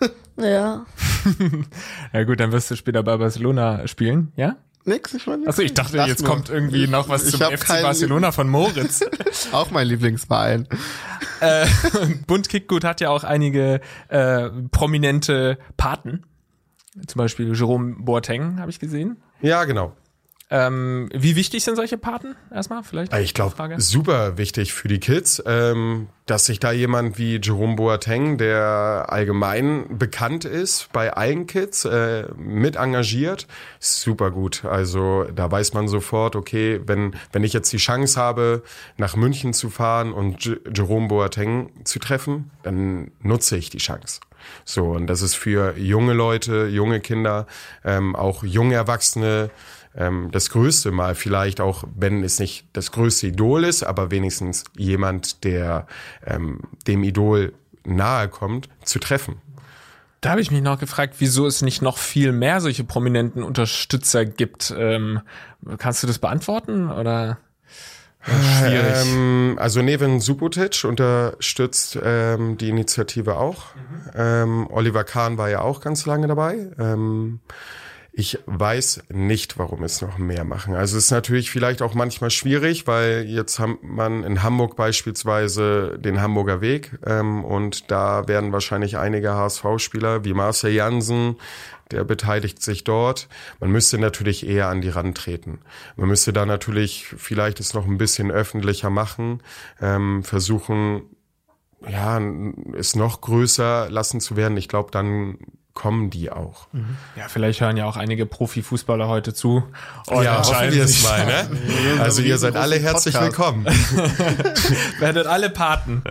[0.36, 0.84] ja.
[2.12, 4.56] ja gut, dann wirst du später bei Barcelona spielen, ja?
[4.84, 5.46] Nix, ich meine.
[5.46, 6.30] Achso, ich dachte, Lass jetzt nur.
[6.30, 9.04] kommt irgendwie noch was zum FC Barcelona von Moritz.
[9.52, 10.66] auch mein Lieblingsverein.
[11.40, 11.66] äh,
[12.26, 16.24] Bund Kickgut hat ja auch einige äh, prominente Paten.
[17.06, 19.22] Zum Beispiel Jerome Boateng, habe ich gesehen.
[19.42, 19.94] Ja, genau.
[20.52, 23.14] Ähm, wie wichtig sind solche Paten erstmal vielleicht?
[23.14, 28.36] Ich glaube, super wichtig für die Kids, ähm, dass sich da jemand wie Jerome Boateng,
[28.36, 33.46] der allgemein bekannt ist bei allen Kids, äh, mit engagiert,
[33.78, 34.64] super gut.
[34.64, 38.64] Also da weiß man sofort, okay, wenn wenn ich jetzt die Chance habe,
[38.96, 44.20] nach München zu fahren und J Jerome Boateng zu treffen, dann nutze ich die Chance.
[44.64, 47.46] So und das ist für junge Leute, junge Kinder,
[47.84, 49.50] ähm, auch junge Erwachsene
[49.94, 54.64] ähm, das größte Mal vielleicht auch, wenn es nicht das größte Idol ist, aber wenigstens
[54.76, 55.86] jemand, der
[56.26, 57.52] ähm, dem Idol
[57.84, 59.36] nahe kommt, zu treffen.
[60.20, 64.26] Da habe ich mich noch gefragt, wieso es nicht noch viel mehr solche prominenten Unterstützer
[64.26, 64.74] gibt.
[64.76, 65.20] Ähm,
[65.78, 67.38] kannst du das beantworten oder?
[68.22, 69.06] Schwierig.
[69.06, 73.74] Ähm, also Neven Subotic unterstützt ähm, die Initiative auch.
[73.74, 74.10] Mhm.
[74.14, 76.70] Ähm, Oliver Kahn war ja auch ganz lange dabei.
[76.78, 77.40] Ähm,
[78.12, 80.74] ich weiß nicht, warum es noch mehr machen.
[80.74, 85.96] Also es ist natürlich vielleicht auch manchmal schwierig, weil jetzt hat man in Hamburg beispielsweise
[85.98, 91.36] den Hamburger Weg ähm, und da werden wahrscheinlich einige HSV-Spieler wie Marcel Jansen,
[91.92, 93.28] der beteiligt sich dort.
[93.60, 95.60] Man müsste natürlich eher an die Rand treten.
[95.96, 99.40] Man müsste da natürlich vielleicht es noch ein bisschen öffentlicher machen,
[99.80, 101.02] ähm, versuchen,
[101.88, 102.20] ja,
[102.76, 104.56] es noch größer lassen zu werden.
[104.56, 105.38] Ich glaube, dann
[105.80, 106.66] kommen die auch.
[106.72, 106.98] Mhm.
[107.16, 109.64] Ja, vielleicht hören ja auch einige Profifußballer heute zu.
[110.08, 111.48] Und ja, hoffen wir es mal, ne?
[112.00, 113.38] Also ihr seid alle herzlich Podcast.
[113.38, 113.64] willkommen.
[114.98, 116.02] Werdet alle Paten.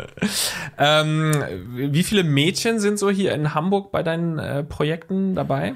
[0.79, 1.43] Ähm,
[1.75, 5.75] wie viele Mädchen sind so hier in Hamburg bei deinen äh, Projekten dabei?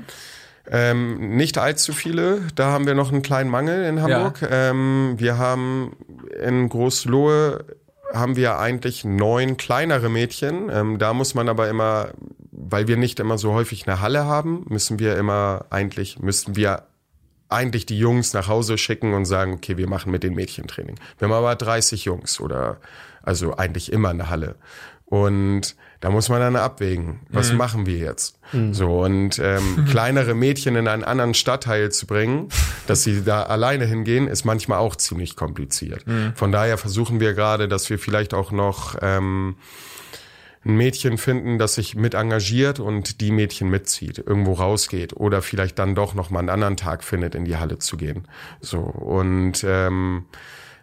[0.72, 2.42] Ähm, nicht allzu viele.
[2.56, 4.42] Da haben wir noch einen kleinen Mangel in Hamburg.
[4.42, 4.72] Ja.
[4.72, 5.96] Ähm, wir haben
[6.44, 7.64] in Großlohe
[8.12, 10.70] haben wir eigentlich neun kleinere Mädchen.
[10.72, 12.10] Ähm, da muss man aber immer,
[12.70, 16.84] weil wir nicht immer so häufig eine Halle haben, müssen wir immer eigentlich, müssten wir
[17.50, 20.96] eigentlich die Jungs nach Hause schicken und sagen, okay, wir machen mit den Mädchen Training.
[21.20, 22.78] Wir haben aber 30 Jungs oder
[23.22, 24.56] also eigentlich immer eine Halle.
[25.06, 27.58] Und da muss man dann abwägen, was mhm.
[27.58, 28.40] machen wir jetzt?
[28.52, 28.74] Mhm.
[28.74, 32.50] So und ähm, kleinere Mädchen in einen anderen Stadtteil zu bringen,
[32.88, 36.08] dass sie da alleine hingehen, ist manchmal auch ziemlich kompliziert.
[36.08, 36.34] Mhm.
[36.36, 39.56] Von daher versuchen wir gerade, dass wir vielleicht auch noch ähm,
[40.66, 45.78] ein Mädchen finden, das sich mit engagiert und die Mädchen mitzieht, irgendwo rausgeht oder vielleicht
[45.80, 48.28] dann doch noch mal einen anderen Tag findet, in die Halle zu gehen.
[48.62, 50.26] So und ähm,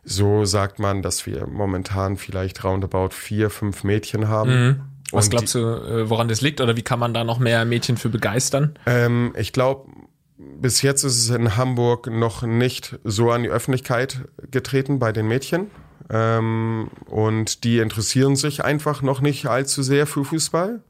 [0.04, 4.66] so sagt man, dass wir momentan vielleicht roundabout vier, fünf Mädchen haben.
[4.66, 4.80] Mhm.
[5.12, 7.64] Was und glaubst du, äh, woran das liegt oder wie kann man da noch mehr
[7.64, 8.78] Mädchen für begeistern?
[8.86, 9.90] Ähm, ich glaube,
[10.36, 15.26] bis jetzt ist es in Hamburg noch nicht so an die Öffentlichkeit getreten bei den
[15.26, 15.70] Mädchen.
[16.10, 20.80] Ähm, und die interessieren sich einfach noch nicht allzu sehr für Fußball.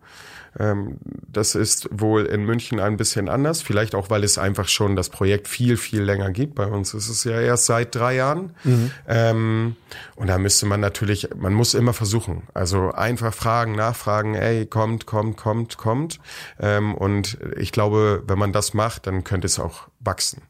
[0.59, 3.63] Ähm, das ist wohl in München ein bisschen anders.
[3.63, 6.57] Vielleicht auch, weil es einfach schon das Projekt viel, viel länger gibt.
[6.57, 8.55] Bei uns ist es ja erst seit drei Jahren.
[8.65, 8.91] Mhm.
[9.07, 9.77] Ähm,
[10.17, 12.43] und da müsste man natürlich, man muss immer versuchen.
[12.55, 16.19] Also einfach fragen, nachfragen, ey, kommt, kommt, kommt, kommt.
[16.59, 20.43] Ähm, und ich glaube, wenn man das macht, dann könnte es auch wachsen.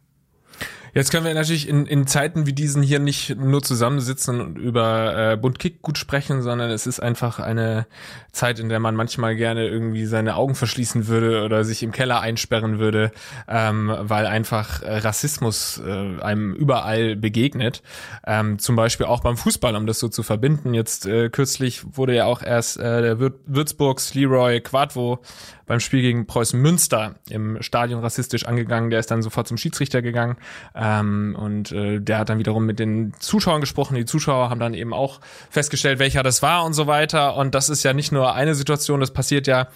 [0.93, 5.33] Jetzt können wir natürlich in, in Zeiten wie diesen hier nicht nur zusammensitzen und über
[5.33, 7.87] äh, Buntkick gut sprechen, sondern es ist einfach eine
[8.33, 12.21] Zeit, in der man manchmal gerne irgendwie seine Augen verschließen würde oder sich im Keller
[12.21, 13.13] einsperren würde,
[13.49, 17.83] ähm, weil einfach äh, Rassismus äh, einem überall begegnet.
[18.27, 20.75] Ähm, zum Beispiel auch beim Fußball, um das so zu verbinden.
[20.75, 25.21] Jetzt äh, kürzlich wurde ja auch erst äh, der Wür Würzburgs Leroy Quadvo
[25.67, 28.91] beim Spiel gegen Preußen Münster im Stadion rassistisch angegangen.
[28.91, 30.37] Der ist dann sofort zum Schiedsrichter gegangen
[30.83, 33.97] ähm, und äh, der hat dann wiederum mit den Zuschauern gesprochen.
[33.97, 37.37] Die Zuschauer haben dann eben auch festgestellt, welcher das war und so weiter.
[37.37, 39.69] Und das ist ja nicht nur eine Situation, das passiert ja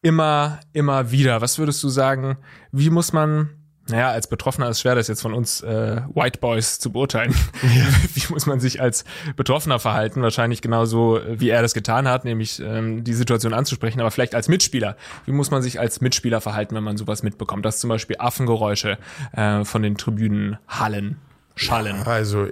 [0.00, 1.42] immer, immer wieder.
[1.42, 2.38] Was würdest du sagen,
[2.72, 3.50] wie muss man
[3.88, 7.34] naja, als Betroffener ist schwer, das jetzt von uns äh, White Boys zu beurteilen.
[7.62, 7.86] Ja.
[8.14, 9.04] Wie muss man sich als
[9.36, 10.22] Betroffener verhalten?
[10.22, 14.48] Wahrscheinlich genauso, wie er das getan hat, nämlich ähm, die Situation anzusprechen, aber vielleicht als
[14.48, 14.96] Mitspieler.
[15.24, 17.64] Wie muss man sich als Mitspieler verhalten, wenn man sowas mitbekommt?
[17.64, 18.98] Dass zum Beispiel Affengeräusche
[19.32, 21.18] äh, von den Tribünen hallen,
[21.54, 22.02] schallen.
[22.04, 22.48] Also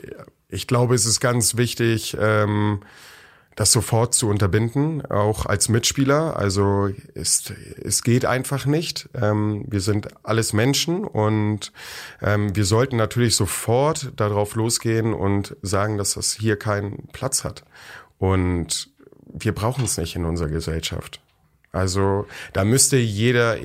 [0.48, 2.80] ich glaube, es ist ganz wichtig, ähm,
[3.56, 6.36] das sofort zu unterbinden, auch als Mitspieler.
[6.36, 9.08] Also es, es geht einfach nicht.
[9.14, 11.72] Ähm, wir sind alles Menschen und
[12.20, 17.64] ähm, wir sollten natürlich sofort darauf losgehen und sagen, dass das hier keinen Platz hat.
[18.18, 18.90] Und
[19.32, 21.20] wir brauchen es nicht in unserer Gesellschaft.
[21.72, 23.56] Also da müsste jeder,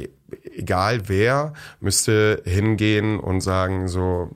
[0.55, 4.31] egal wer, müsste hingehen und sagen, so,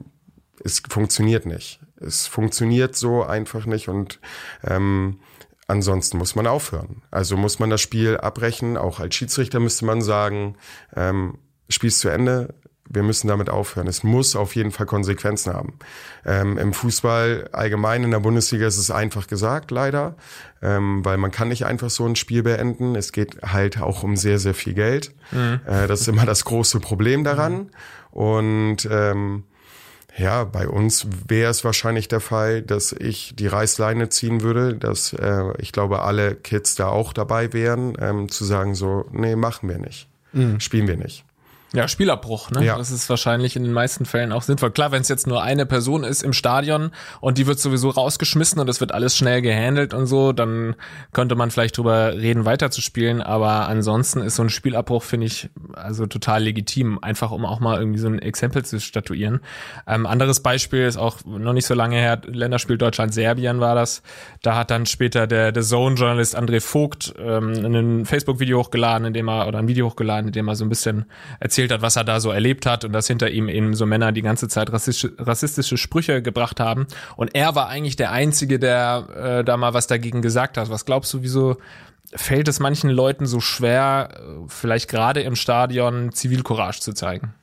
[0.64, 1.80] es funktioniert nicht.
[2.06, 4.20] Es funktioniert so einfach nicht und
[4.64, 5.20] ähm,
[5.68, 7.04] Ansonsten muss man aufhören.
[7.10, 8.78] Also muss man das Spiel abbrechen.
[8.78, 10.56] Auch als Schiedsrichter müsste man sagen,
[10.96, 11.38] ähm,
[11.70, 12.54] Spielst zu Ende,
[12.90, 13.88] wir müssen damit aufhören.
[13.88, 15.80] Es muss auf jeden Fall Konsequenzen haben.
[16.26, 20.16] Ähm, Im Fußball allgemein in der Bundesliga ist es einfach gesagt, leider,
[20.62, 22.96] ähm, weil man kann nicht einfach so ein Spiel beenden.
[22.96, 25.16] Es geht halt auch um sehr, sehr viel Geld.
[25.32, 25.62] Mhm.
[25.66, 27.54] Äh, das ist immer das große Problem daran.
[27.54, 27.70] Mhm.
[28.12, 29.46] Und ähm,
[30.18, 35.14] ja, bei uns wäre es wahrscheinlich der Fall, dass ich die Reißleine ziehen würde, dass
[35.14, 39.70] äh, ich glaube, alle Kids da auch dabei wären, ähm, zu sagen so, nee, machen
[39.70, 40.60] wir nicht, mhm.
[40.60, 41.26] spielen wir nicht.
[41.76, 42.64] Ja, Spielabbruch, ne?
[42.64, 42.78] Ja.
[42.78, 44.70] Das ist wahrscheinlich in den meisten Fällen auch sinnvoll.
[44.70, 48.60] Klar, wenn es jetzt nur eine Person ist im Stadion und die wird sowieso rausgeschmissen
[48.60, 50.76] und es wird alles schnell gehandelt und so, dann
[51.14, 53.24] könnte man vielleicht drüber reden, weiterzuspielen.
[53.24, 57.80] Aber ansonsten ist so ein Spielabbruch, finde ich, also total legitim, einfach um auch mal
[57.80, 59.40] irgendwie so ein Exempel zu statuieren.
[59.88, 64.04] Ähm, anderes Beispiel ist auch noch nicht so lange her, Länderspiel Deutschland-Serbien war das.
[64.44, 69.28] Da hat dann später der, der Zone-Journalist André Vogt ähm, ein Facebook-Video hochgeladen, in dem
[69.28, 71.06] er, oder ein Video hochgeladen, in dem er so ein bisschen
[71.40, 73.86] erzählt erzählt hat, was er da so erlebt hat und dass hinter ihm eben so
[73.86, 76.88] Männer die ganze Zeit rassistische, rassistische Sprüche gebracht haben.
[77.16, 80.70] Und er war eigentlich der Einzige, der äh, da mal was dagegen gesagt hat.
[80.70, 81.58] Was glaubst du, wieso
[82.16, 87.34] fällt es manchen Leuten so schwer, äh, vielleicht gerade im Stadion Zivilcourage zu zeigen?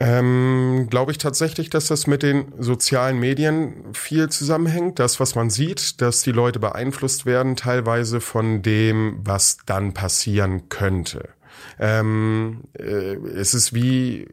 [0.00, 4.98] Ähm, Glaube ich tatsächlich, dass das mit den sozialen Medien viel zusammenhängt.
[4.98, 10.68] Das, was man sieht, dass die Leute beeinflusst werden, teilweise von dem, was dann passieren
[10.68, 11.28] könnte.
[11.78, 14.28] Ähm, äh, es ist wie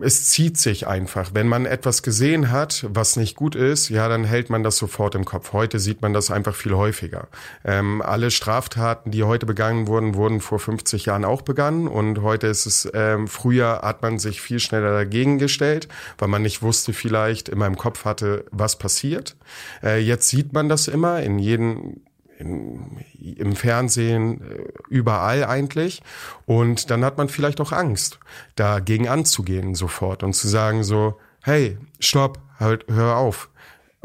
[0.00, 1.30] es zieht sich einfach.
[1.32, 5.14] Wenn man etwas gesehen hat, was nicht gut ist, ja, dann hält man das sofort
[5.14, 5.52] im Kopf.
[5.52, 7.28] Heute sieht man das einfach viel häufiger.
[7.64, 12.46] Ähm, alle Straftaten, die heute begangen wurden, wurden vor 50 Jahren auch begangen und heute
[12.46, 16.92] ist es, ähm, früher hat man sich viel schneller dagegen gestellt, weil man nicht wusste
[16.92, 19.36] vielleicht, immer im Kopf hatte, was passiert.
[19.82, 22.00] Äh, jetzt sieht man das immer in jedem
[22.38, 26.02] in, im Fernsehen, äh, überall eigentlich.
[26.46, 28.18] Und dann hat man vielleicht auch Angst,
[28.54, 33.50] dagegen anzugehen sofort und zu sagen so, hey, stopp, halt, hör auf.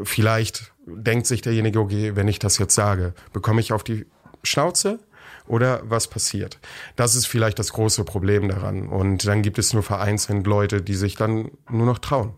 [0.02, 4.06] Vielleicht denkt sich derjenige, okay, wenn ich das jetzt sage, bekomme ich auf die
[4.42, 4.98] Schnauze
[5.46, 6.58] oder was passiert?
[6.96, 8.88] Das ist vielleicht das große Problem daran.
[8.88, 12.34] Und dann gibt es nur vereinzelt Leute, die sich dann nur noch trauen.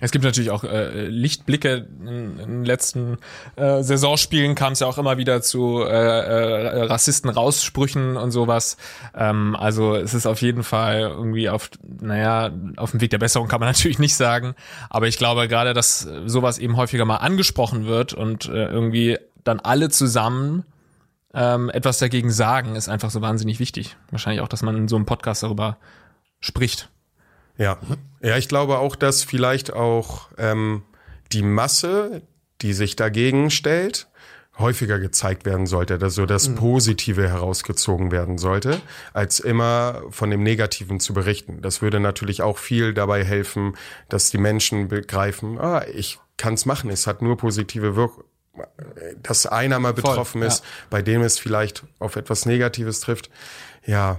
[0.00, 1.86] Es gibt natürlich auch äh, Lichtblicke.
[2.00, 3.18] In, in den letzten
[3.56, 8.76] äh, Saisonspielen kam es ja auch immer wieder zu äh, äh, Rassisten raussprüchen und sowas.
[9.14, 13.48] Ähm, also es ist auf jeden Fall irgendwie auf, naja, auf dem Weg der Besserung
[13.48, 14.54] kann man natürlich nicht sagen.
[14.88, 19.60] Aber ich glaube gerade, dass sowas eben häufiger mal angesprochen wird und äh, irgendwie dann
[19.60, 20.64] alle zusammen
[21.32, 23.96] ähm, etwas dagegen sagen, ist einfach so wahnsinnig wichtig.
[24.10, 25.76] Wahrscheinlich auch, dass man in so einem Podcast darüber
[26.40, 26.88] spricht.
[27.56, 27.78] Ja,
[28.22, 30.82] ja, ich glaube auch, dass vielleicht auch ähm,
[31.32, 32.22] die Masse,
[32.62, 34.08] die sich dagegen stellt,
[34.58, 38.80] häufiger gezeigt werden sollte, dass so das Positive herausgezogen werden sollte,
[39.12, 41.62] als immer von dem Negativen zu berichten.
[41.62, 43.74] Das würde natürlich auch viel dabei helfen,
[44.08, 48.24] dass die Menschen begreifen, ah, ich kann es machen, es hat nur positive Wirkung.
[49.22, 53.30] Dass einer mal betroffen ist, bei dem es vielleicht auf etwas Negatives trifft.
[53.86, 54.18] Ja,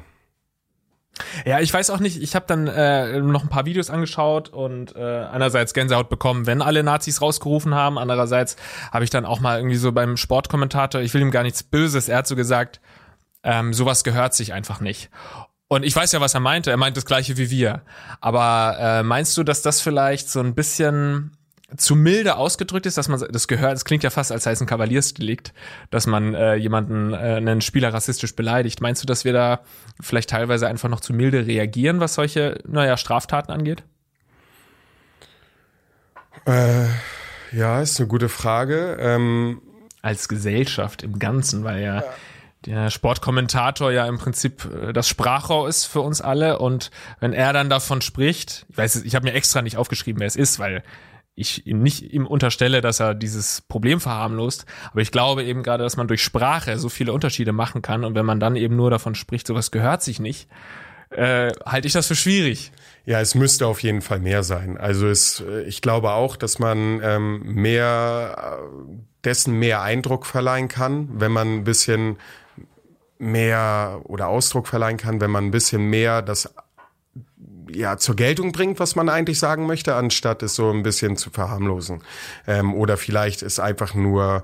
[1.45, 4.95] Ja, ich weiß auch nicht, ich habe dann äh, noch ein paar Videos angeschaut und
[4.95, 8.55] äh, einerseits Gänsehaut bekommen, wenn alle Nazis rausgerufen haben, andererseits
[8.91, 12.09] habe ich dann auch mal irgendwie so beim Sportkommentator, ich will ihm gar nichts Böses,
[12.09, 12.79] er hat so gesagt,
[13.43, 15.09] ähm, sowas gehört sich einfach nicht.
[15.67, 17.81] Und ich weiß ja, was er meinte, er meint das gleiche wie wir.
[18.19, 21.37] Aber äh, meinst du, dass das vielleicht so ein bisschen
[21.77, 24.61] zu milde ausgedrückt ist, dass man das gehört, es klingt ja fast, als sei es
[24.61, 25.53] ein Kavaliersdelikt,
[25.89, 28.81] dass man äh, jemanden, äh, einen Spieler rassistisch beleidigt.
[28.81, 29.61] Meinst du, dass wir da
[30.01, 33.83] vielleicht teilweise einfach noch zu milde reagieren, was solche, naja, Straftaten angeht?
[37.51, 38.97] ja, ist eine gute Frage.
[38.99, 39.61] Ähm,
[40.01, 42.03] Als Gesellschaft im Ganzen, weil ja,
[42.65, 47.53] der Sportkommentator ja im Prinzip äh, das Sprachrohr ist für uns alle und wenn er
[47.53, 50.57] dann davon spricht, ich weiß, es- ich habe mir extra nicht aufgeschrieben, wer es ist,
[50.59, 50.83] weil
[51.35, 55.83] ich ihm nicht ihm unterstelle, dass er dieses Problem verharmlost, aber ich glaube eben gerade,
[55.83, 58.89] dass man durch Sprache so viele Unterschiede machen kann und wenn man dann eben nur
[58.89, 60.49] davon spricht, sowas gehört sich nicht,
[61.09, 62.71] äh, halte ich das für schwierig.
[63.05, 64.77] Ja, es müsste auf jeden Fall mehr sein.
[64.77, 70.67] Also es, äh, ich glaube auch, dass man ähm, mehr äh, dessen mehr Eindruck verleihen
[70.67, 72.17] kann, wenn man ein bisschen
[73.17, 76.53] mehr oder Ausdruck verleihen kann, wenn man ein bisschen mehr das
[77.75, 81.29] ja zur Geltung bringt, was man eigentlich sagen möchte, anstatt es so ein bisschen zu
[81.29, 82.03] verharmlosen.
[82.47, 84.43] Ähm, oder vielleicht ist einfach nur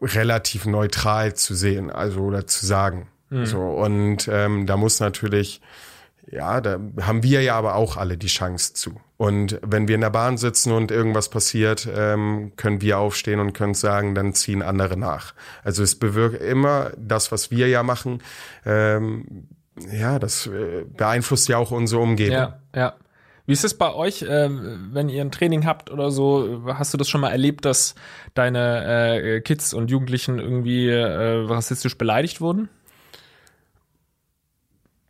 [0.00, 3.08] relativ neutral zu sehen, also oder zu sagen.
[3.46, 5.60] So und ähm, da muss natürlich
[6.30, 9.00] ja, da haben wir ja aber auch alle die Chance zu.
[9.16, 13.52] Und wenn wir in der Bahn sitzen und irgendwas passiert, ähm, können wir aufstehen und
[13.52, 15.34] können sagen, dann ziehen andere nach.
[15.62, 18.22] Also es bewirkt immer das, was wir ja machen.
[18.64, 19.48] Ähm,
[19.92, 22.36] ja, das äh, beeinflusst ja auch unsere Umgebung.
[22.36, 22.94] Ja, ja.
[23.46, 26.62] Wie ist es bei euch, ähm, wenn ihr ein Training habt oder so?
[26.66, 27.94] Hast du das schon mal erlebt, dass
[28.32, 32.70] deine äh, Kids und Jugendlichen irgendwie äh, rassistisch beleidigt wurden?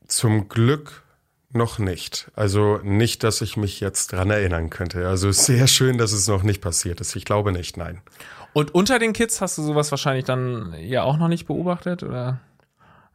[0.09, 1.05] Zum Glück
[1.53, 2.31] noch nicht.
[2.35, 5.07] Also nicht, dass ich mich jetzt dran erinnern könnte.
[5.07, 7.15] Also sehr schön, dass es noch nicht passiert ist.
[7.15, 8.01] Ich glaube nicht, nein.
[8.53, 12.41] Und unter den Kids hast du sowas wahrscheinlich dann ja auch noch nicht beobachtet oder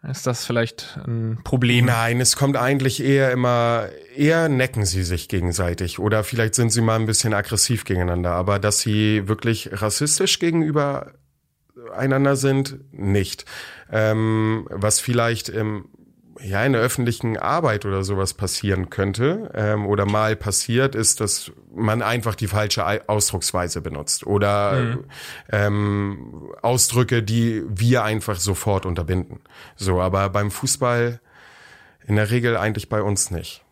[0.08, 1.86] ist das vielleicht ein Problem?
[1.86, 6.82] Nein, es kommt eigentlich eher immer, eher necken sie sich gegenseitig oder vielleicht sind sie
[6.82, 11.14] mal ein bisschen aggressiv gegeneinander, aber dass sie wirklich rassistisch gegenüber
[11.94, 13.46] einander sind, nicht.
[13.92, 15.90] Ähm, was vielleicht im
[16.42, 21.52] ja, in der öffentlichen Arbeit oder sowas passieren könnte ähm, oder mal passiert, ist, dass
[21.76, 24.98] man einfach die falsche Ei- Ausdrucksweise benutzt oder
[25.52, 29.42] ähm, Ausdrücke, die wir einfach sofort unterbinden.
[29.76, 31.20] So, aber beim Fußball
[32.08, 33.64] in der Regel eigentlich bei uns nicht.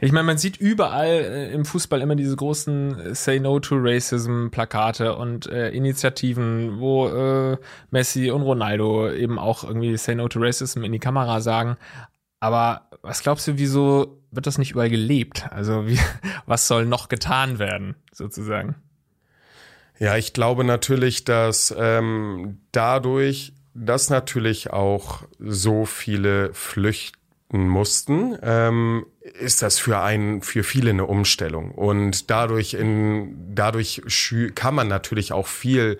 [0.00, 3.76] Ich meine, man sieht überall äh, im Fußball immer diese großen äh, Say No to
[3.78, 7.56] Racism Plakate und äh, Initiativen, wo äh,
[7.90, 11.76] Messi und Ronaldo eben auch irgendwie Say No to Racism in die Kamera sagen.
[12.40, 15.46] Aber was glaubst du, wieso wird das nicht überall gelebt?
[15.50, 15.98] Also wie,
[16.46, 18.76] was soll noch getan werden, sozusagen?
[19.98, 29.06] Ja, ich glaube natürlich, dass ähm, dadurch, dass natürlich auch so viele flüchten mussten, ähm,
[29.34, 31.72] ist das für einen, für viele eine Umstellung.
[31.72, 34.02] Und dadurch in, dadurch
[34.54, 35.98] kann man natürlich auch viel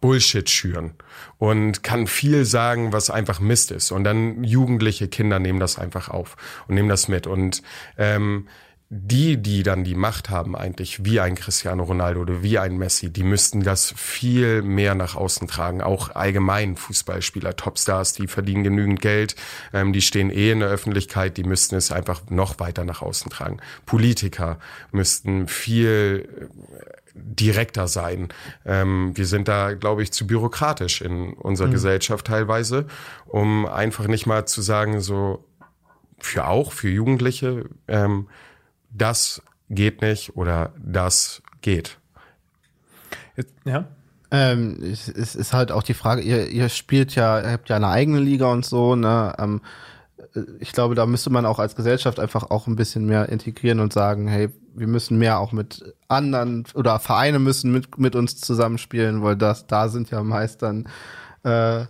[0.00, 0.92] Bullshit schüren
[1.38, 3.90] und kann viel sagen, was einfach Mist ist.
[3.90, 6.36] Und dann jugendliche Kinder nehmen das einfach auf
[6.68, 7.26] und nehmen das mit.
[7.26, 7.62] Und
[7.96, 8.46] ähm,
[8.90, 13.10] die, die dann die Macht haben, eigentlich wie ein Cristiano Ronaldo oder wie ein Messi,
[13.10, 15.82] die müssten das viel mehr nach außen tragen.
[15.82, 19.36] Auch allgemein Fußballspieler, Topstars, die verdienen genügend Geld,
[19.74, 23.30] ähm, die stehen eh in der Öffentlichkeit, die müssten es einfach noch weiter nach außen
[23.30, 23.58] tragen.
[23.84, 24.58] Politiker
[24.90, 26.48] müssten viel
[27.14, 28.28] direkter sein.
[28.64, 32.86] Ähm, wir sind da, glaube ich, zu bürokratisch in unserer Gesellschaft teilweise,
[33.26, 35.44] um einfach nicht mal zu sagen, so
[36.20, 38.28] für auch, für Jugendliche, ähm,
[38.90, 41.98] das geht nicht oder das geht.
[43.36, 43.86] Jetzt, ja.
[44.30, 47.76] Ähm, es, es ist halt auch die Frage, ihr, ihr spielt ja, ihr habt ja
[47.76, 49.34] eine eigene Liga und so, ne?
[49.38, 49.62] Ähm,
[50.60, 53.92] ich glaube, da müsste man auch als Gesellschaft einfach auch ein bisschen mehr integrieren und
[53.92, 59.22] sagen, hey, wir müssen mehr auch mit anderen oder Vereine müssen mit, mit uns zusammenspielen,
[59.22, 60.88] weil das, da sind ja meist dann
[61.44, 61.86] äh,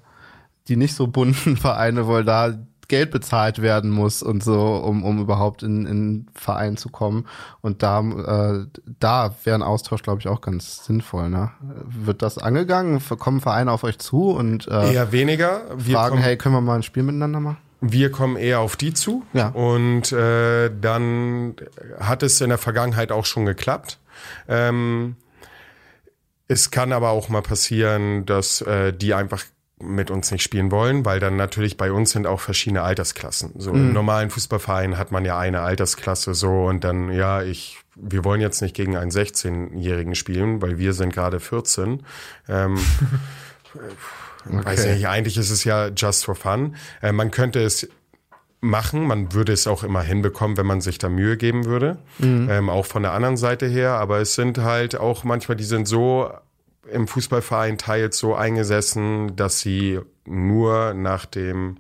[0.69, 2.59] die nicht so bunten Vereine, weil da
[2.89, 7.27] Geld bezahlt werden muss und so, um, um überhaupt in, in Verein zu kommen.
[7.61, 8.67] Und da, äh,
[8.99, 11.29] da wäre ein Austausch, glaube ich, auch ganz sinnvoll.
[11.29, 11.51] Ne?
[11.85, 13.01] Wird das angegangen?
[13.19, 15.63] Kommen Vereine auf euch zu und äh, Eher weniger.
[15.77, 17.59] Wir fragen, kommen, hey, können wir mal ein Spiel miteinander machen?
[17.81, 19.25] wir kommen eher auf die zu.
[19.33, 19.49] Ja.
[19.49, 21.55] Und äh, dann
[22.01, 23.99] hat es in der Vergangenheit auch schon geklappt.
[24.49, 25.17] Ähm,
[26.49, 29.45] es kann aber auch mal passieren, dass äh, die einfach
[29.81, 33.53] mit uns nicht spielen wollen, weil dann natürlich bei uns sind auch verschiedene Altersklassen.
[33.57, 38.25] So im normalen Fußballverein hat man ja eine Altersklasse so und dann ja, ich wir
[38.25, 42.05] wollen jetzt nicht gegen einen 16-jährigen spielen, weil wir sind gerade 14.
[42.49, 42.79] Ähm,
[44.45, 46.77] Weiß nicht, eigentlich ist es ja just for fun.
[47.03, 47.89] Äh, man könnte es
[48.61, 51.99] machen, man würde es auch immer hinbekommen, wenn man sich da Mühe geben würde,
[52.51, 53.93] ähm, auch von der anderen Seite her.
[53.93, 56.31] Aber es sind halt auch manchmal, die sind so
[56.93, 61.79] im Fußballverein teils so eingesessen, dass sie nur nach den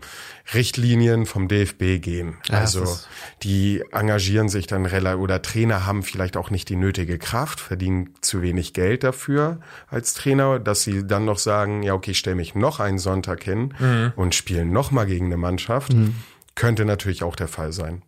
[0.54, 2.38] Richtlinien vom DFB gehen.
[2.48, 3.08] Ja, also das ist-
[3.42, 8.14] die engagieren sich dann relativ oder Trainer haben vielleicht auch nicht die nötige Kraft, verdienen
[8.22, 12.36] zu wenig Geld dafür als Trainer, dass sie dann noch sagen, ja okay, ich stelle
[12.36, 13.74] mich noch einen Sonntag hin
[14.16, 15.92] und spiele noch mal gegen eine Mannschaft.
[16.54, 18.02] Könnte natürlich auch der Fall sein.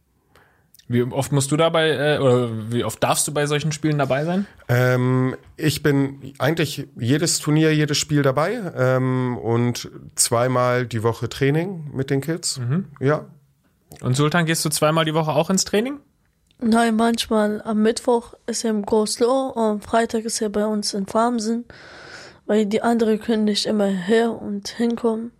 [0.93, 4.24] Wie oft musst du dabei, äh, oder wie oft darfst du bei solchen Spielen dabei
[4.24, 4.47] sein?
[4.68, 11.93] Ähm, ich bin eigentlich jedes Turnier, jedes Spiel dabei ähm, und zweimal die Woche Training
[11.95, 12.61] mit den Kids.
[12.99, 13.26] Ja,
[14.01, 16.01] Und Sultan, gehst du zweimal die Woche auch ins Training?
[16.61, 20.93] Nein, manchmal am Mittwoch ist er im Großloh und am Freitag ist er bei uns
[20.93, 21.66] in Farmsen,
[22.47, 25.30] weil die anderen können nicht immer her und hinkommen,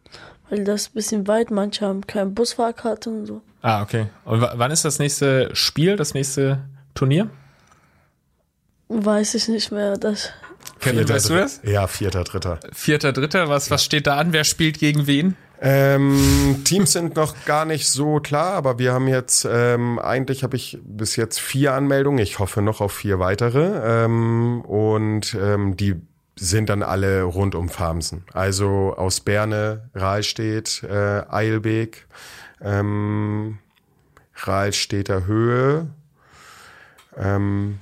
[0.51, 3.41] weil das ist ein bisschen weit, manche haben keine Busfahrkarte und so.
[3.63, 4.07] Ah, okay.
[4.25, 7.31] Und wann ist das nächste Spiel, das nächste Turnier?
[8.89, 10.31] Weiß ich nicht mehr, das
[10.81, 11.61] Kevin, weißt du das?
[11.63, 12.59] Ja, vierter, dritter.
[12.73, 14.33] Vierter, dritter, was, was steht da an?
[14.33, 15.37] Wer spielt gegen wen?
[15.63, 20.57] Ähm, Teams sind noch gar nicht so klar, aber wir haben jetzt, ähm, eigentlich habe
[20.57, 22.19] ich bis jetzt vier Anmeldungen.
[22.19, 24.05] Ich hoffe noch auf vier weitere.
[24.05, 25.97] Ähm, und ähm, die
[26.41, 28.25] sind dann alle rund um Farmsen.
[28.33, 32.07] Also aus Berne, Rahlstedt, äh, Eilbeek,
[32.63, 33.59] ähm,
[34.35, 35.89] Rahlstedter Höhe,
[37.17, 37.81] ähm,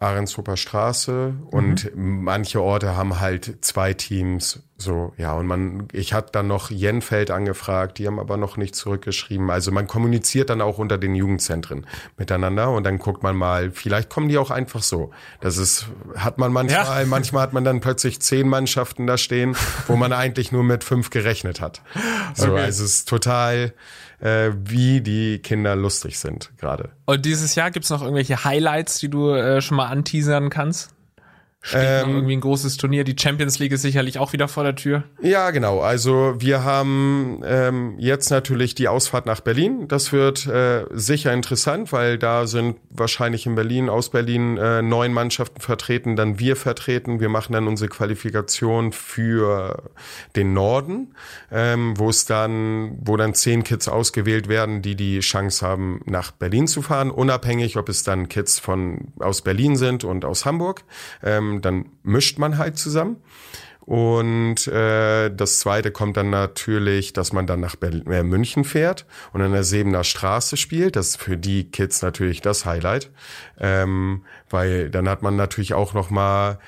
[0.00, 6.30] Ahrenshofer Straße und manche Orte haben halt zwei Teams so ja und man ich hatte
[6.30, 10.78] dann noch Jenfeld angefragt die haben aber noch nicht zurückgeschrieben also man kommuniziert dann auch
[10.78, 11.84] unter den Jugendzentren
[12.16, 15.86] miteinander und dann guckt man mal vielleicht kommen die auch einfach so das ist
[16.16, 17.06] hat man manchmal Ja.
[17.08, 19.56] manchmal hat man dann plötzlich zehn Mannschaften da stehen
[19.88, 21.82] wo man eigentlich nur mit fünf gerechnet hat
[22.34, 22.60] so Okay.
[22.62, 23.72] also es ist total
[24.20, 29.08] äh, wie die Kinder lustig sind gerade Und dieses Jahr gibt's noch irgendwelche Highlights, die
[29.08, 30.90] du äh, schon mal anteasern kannst?
[31.64, 33.02] Noch Ähm, irgendwie ein großes Turnier.
[33.02, 35.02] Die Champions League ist sicherlich auch wieder vor der Tür.
[35.20, 35.80] Ja, genau.
[35.80, 39.88] Also wir haben ähm, jetzt natürlich die Ausfahrt nach Berlin.
[39.88, 45.12] Das wird äh, sicher interessant, weil da sind wahrscheinlich in Berlin, aus Berlin äh, neun
[45.12, 47.18] Mannschaften vertreten, dann wir vertreten.
[47.18, 49.90] Wir machen dann unsere Qualifikation für
[50.36, 51.14] den Norden,
[51.50, 56.30] ähm, wo es dann, wo dann zehn Kids ausgewählt werden, die die Chance haben, nach
[56.30, 60.84] Berlin zu fahren, unabhängig, ob es dann Kids von aus Berlin sind und aus Hamburg.
[61.22, 63.16] Ähm, dann mischt man halt zusammen.
[63.88, 69.06] Und äh, das zweite kommt dann natürlich, dass man dann nach Berlin, äh, München fährt
[69.32, 70.94] und an der Sebener Straße spielt.
[70.94, 73.10] Das ist für die Kids natürlich das Highlight,
[73.58, 76.58] ähm, weil dann hat man natürlich auch noch mal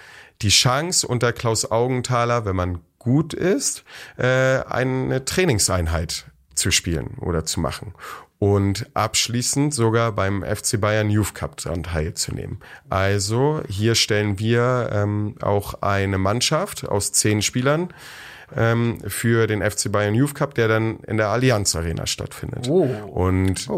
[0.41, 3.85] die Chance unter Klaus Augenthaler, wenn man gut ist,
[4.17, 6.25] äh, eine Trainingseinheit
[6.55, 7.93] zu spielen oder zu machen
[8.41, 12.59] und abschließend sogar beim FC Bayern Youth Cup daran teilzunehmen.
[12.89, 17.91] Also hier stellen wir ähm, auch eine Mannschaft aus zehn Spielern
[18.57, 22.67] ähm, für den FC Bayern Youth Cup, der dann in der Allianz Arena stattfindet.
[23.13, 23.69] Und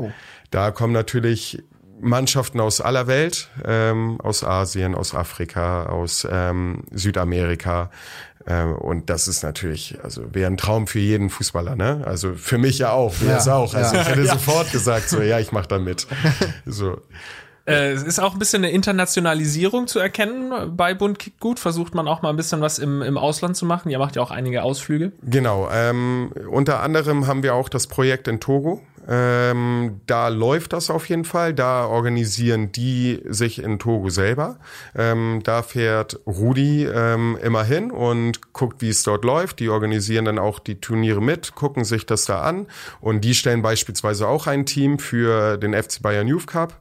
[0.53, 1.61] da kommen natürlich
[2.01, 7.91] Mannschaften aus aller Welt, ähm, aus Asien, aus Afrika, aus ähm, Südamerika.
[8.47, 12.03] Äh, und das ist natürlich, also wäre ein Traum für jeden Fußballer, ne?
[12.05, 13.74] Also für mich ja auch, es Ja, auch.
[13.74, 14.03] Also ja.
[14.03, 16.07] ich hätte sofort gesagt, so ja, ich mach da mit.
[16.64, 16.99] So.
[17.64, 21.61] Äh, es ist auch ein bisschen eine Internationalisierung zu erkennen bei Bund Kickt Gut.
[21.61, 23.90] Versucht man auch mal ein bisschen was im, im Ausland zu machen.
[23.90, 25.12] Ihr macht ja auch einige Ausflüge.
[25.22, 25.68] Genau.
[25.70, 28.82] Ähm, unter anderem haben wir auch das Projekt in Togo.
[29.09, 31.55] Ähm, da läuft das auf jeden Fall.
[31.55, 34.59] Da organisieren die sich in Togo selber.
[34.95, 39.61] Ähm, da fährt Rudi ähm, immer hin und guckt, wie es dort läuft.
[39.61, 42.67] Die organisieren dann auch die Turniere mit, gucken sich das da an.
[43.01, 46.81] Und die stellen beispielsweise auch ein Team für den FC Bayern Youth Cup.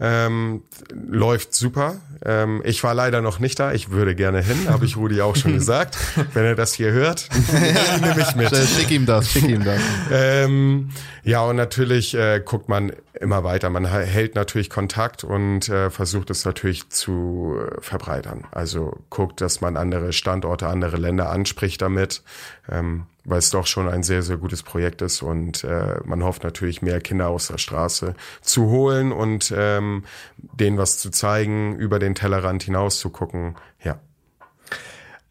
[0.00, 1.96] Ähm, läuft super.
[2.24, 3.72] Ähm, ich war leider noch nicht da.
[3.72, 5.98] Ich würde gerne hin, habe ich Rudi auch schon gesagt.
[6.32, 7.28] Wenn er das hier hört,
[8.00, 8.56] nehme ich mit.
[8.56, 9.80] Schick ihm das, schick ihm das.
[10.10, 10.90] Ähm,
[11.22, 13.68] ja, und natürlich äh, guckt man immer weiter.
[13.68, 18.46] Man hält natürlich Kontakt und äh, versucht es natürlich zu äh, verbreitern.
[18.52, 22.22] Also guckt, dass man andere Standorte, andere Länder anspricht damit.
[22.70, 26.42] Ähm, weil es doch schon ein sehr, sehr gutes Projekt ist und äh, man hofft
[26.44, 30.04] natürlich mehr Kinder aus der Straße zu holen und ähm,
[30.36, 33.56] denen was zu zeigen, über den Tellerrand hinaus zu gucken.
[33.82, 33.98] Ja.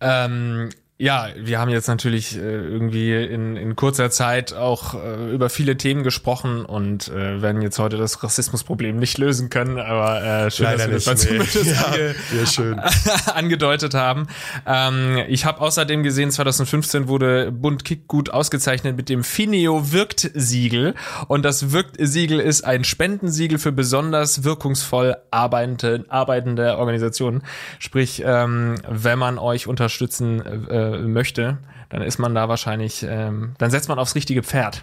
[0.01, 0.69] Ähm,
[1.01, 5.77] ja, wir haben jetzt natürlich äh, irgendwie in, in kurzer Zeit auch äh, über viele
[5.77, 10.65] Themen gesprochen und äh, werden jetzt heute das Rassismusproblem nicht lösen können, aber äh, schön,
[10.65, 11.71] Leider dass wir das nicht, nee.
[11.71, 11.95] Ja,
[12.37, 12.79] ja, schön.
[13.33, 14.27] angedeutet haben.
[14.65, 20.95] Ähm, ich habe außerdem gesehen, 2015 wurde Bund Kickgut ausgezeichnet mit dem Fineo Wirkt Siegel
[21.29, 27.43] und das Wirkt Siegel ist ein Spendensiegel für besonders wirkungsvoll arbeitende, arbeitende Organisationen.
[27.79, 31.57] Sprich, ähm, wenn man euch unterstützen äh, möchte,
[31.89, 34.81] dann ist man da wahrscheinlich, ähm, dann setzt man aufs richtige Pferd.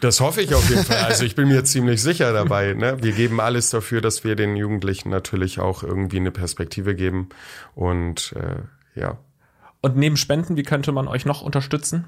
[0.00, 1.04] Das hoffe ich auf jeden Fall.
[1.04, 2.72] Also ich bin mir ziemlich sicher dabei.
[2.72, 3.02] Ne?
[3.02, 7.28] Wir geben alles dafür, dass wir den Jugendlichen natürlich auch irgendwie eine Perspektive geben.
[7.74, 9.18] Und äh, ja.
[9.82, 12.06] Und neben Spenden, wie könnte man euch noch unterstützen?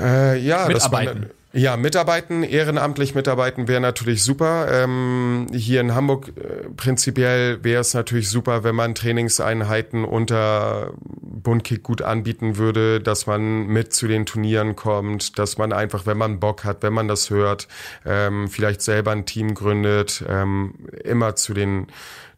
[0.00, 1.20] Äh, ja, Mitarbeiten.
[1.20, 4.68] Dass man, ja, mitarbeiten, ehrenamtlich mitarbeiten wäre natürlich super.
[4.70, 11.82] Ähm, hier in Hamburg äh, prinzipiell wäre es natürlich super, wenn man Trainingseinheiten unter Bundkick
[11.82, 16.40] gut anbieten würde, dass man mit zu den Turnieren kommt, dass man einfach, wenn man
[16.40, 17.68] Bock hat, wenn man das hört,
[18.06, 20.74] ähm, vielleicht selber ein Team gründet, ähm,
[21.04, 21.88] immer zu den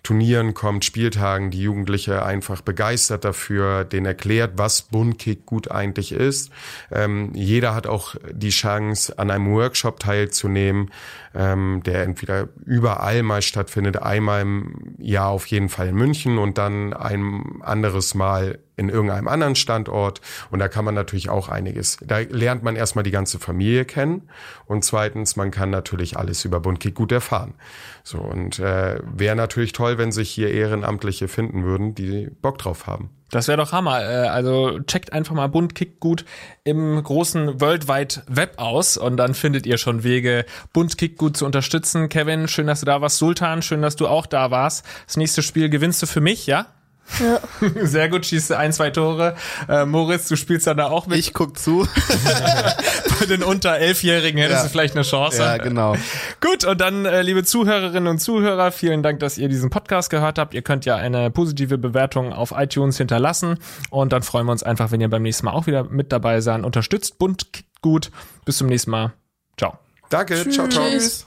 [0.05, 6.51] Turnieren kommt, Spieltagen, die Jugendliche einfach begeistert dafür, denen erklärt, was Bundkick gut eigentlich ist.
[6.93, 10.91] Ähm, jeder hat auch die Chance, an einem Workshop teilzunehmen,
[11.35, 16.59] ähm, der entweder überall mal stattfindet, einmal im Jahr auf jeden Fall in München und
[16.59, 20.21] dann ein anderes Mal in irgendeinem anderen Standort.
[20.51, 21.99] Und da kann man natürlich auch einiges.
[22.05, 24.29] Da lernt man erstmal die ganze Familie kennen
[24.67, 27.55] und zweitens, man kann natürlich alles über Bundkick gut erfahren.
[28.03, 32.87] So und äh, wäre natürlich toll, wenn sich hier Ehrenamtliche finden würden, die Bock drauf
[32.87, 33.11] haben.
[33.35, 34.01] Das wäre doch Hammer.
[34.01, 36.25] Äh, Also checkt einfach mal Bund Kick gut
[36.65, 41.45] im großen Worldwide Web aus und dann findet ihr schon Wege, Bund Kick gut zu
[41.45, 42.09] unterstützen.
[42.09, 43.19] Kevin, schön, dass du da warst.
[43.19, 44.85] Sultan, schön, dass du auch da warst.
[45.07, 46.67] Das nächste Spiel gewinnst du für mich, ja?
[47.21, 47.39] Ja.
[47.87, 49.37] Sehr gut, schießt ein, zwei Tore.
[49.69, 51.19] Äh, Moritz, du spielst dann da auch mit.
[51.19, 51.87] Ich guck zu.
[53.21, 54.63] Bei den unter Elfjährigen hättest Ja.
[54.65, 55.39] du vielleicht eine Chance.
[55.39, 55.97] ja, genau.
[56.41, 60.39] Gut, und dann, äh, liebe Zuhörerinnen und Zuhörer, vielen Dank, dass ihr diesen Podcast gehört
[60.39, 60.55] habt.
[60.55, 63.59] Ihr könnt ja eine positive Bewertung auf iTunes hinterlassen.
[63.91, 66.41] Und dann freuen wir uns einfach, wenn ihr beim nächsten Mal auch wieder mit dabei
[66.41, 66.65] seid.
[66.65, 67.47] Unterstützt bunt
[67.83, 68.11] gut.
[68.45, 69.13] Bis zum nächsten Mal.
[69.59, 69.79] Ciao.
[70.11, 70.85] Danke, ciao, ciao.
[70.89, 71.27] Tschüss.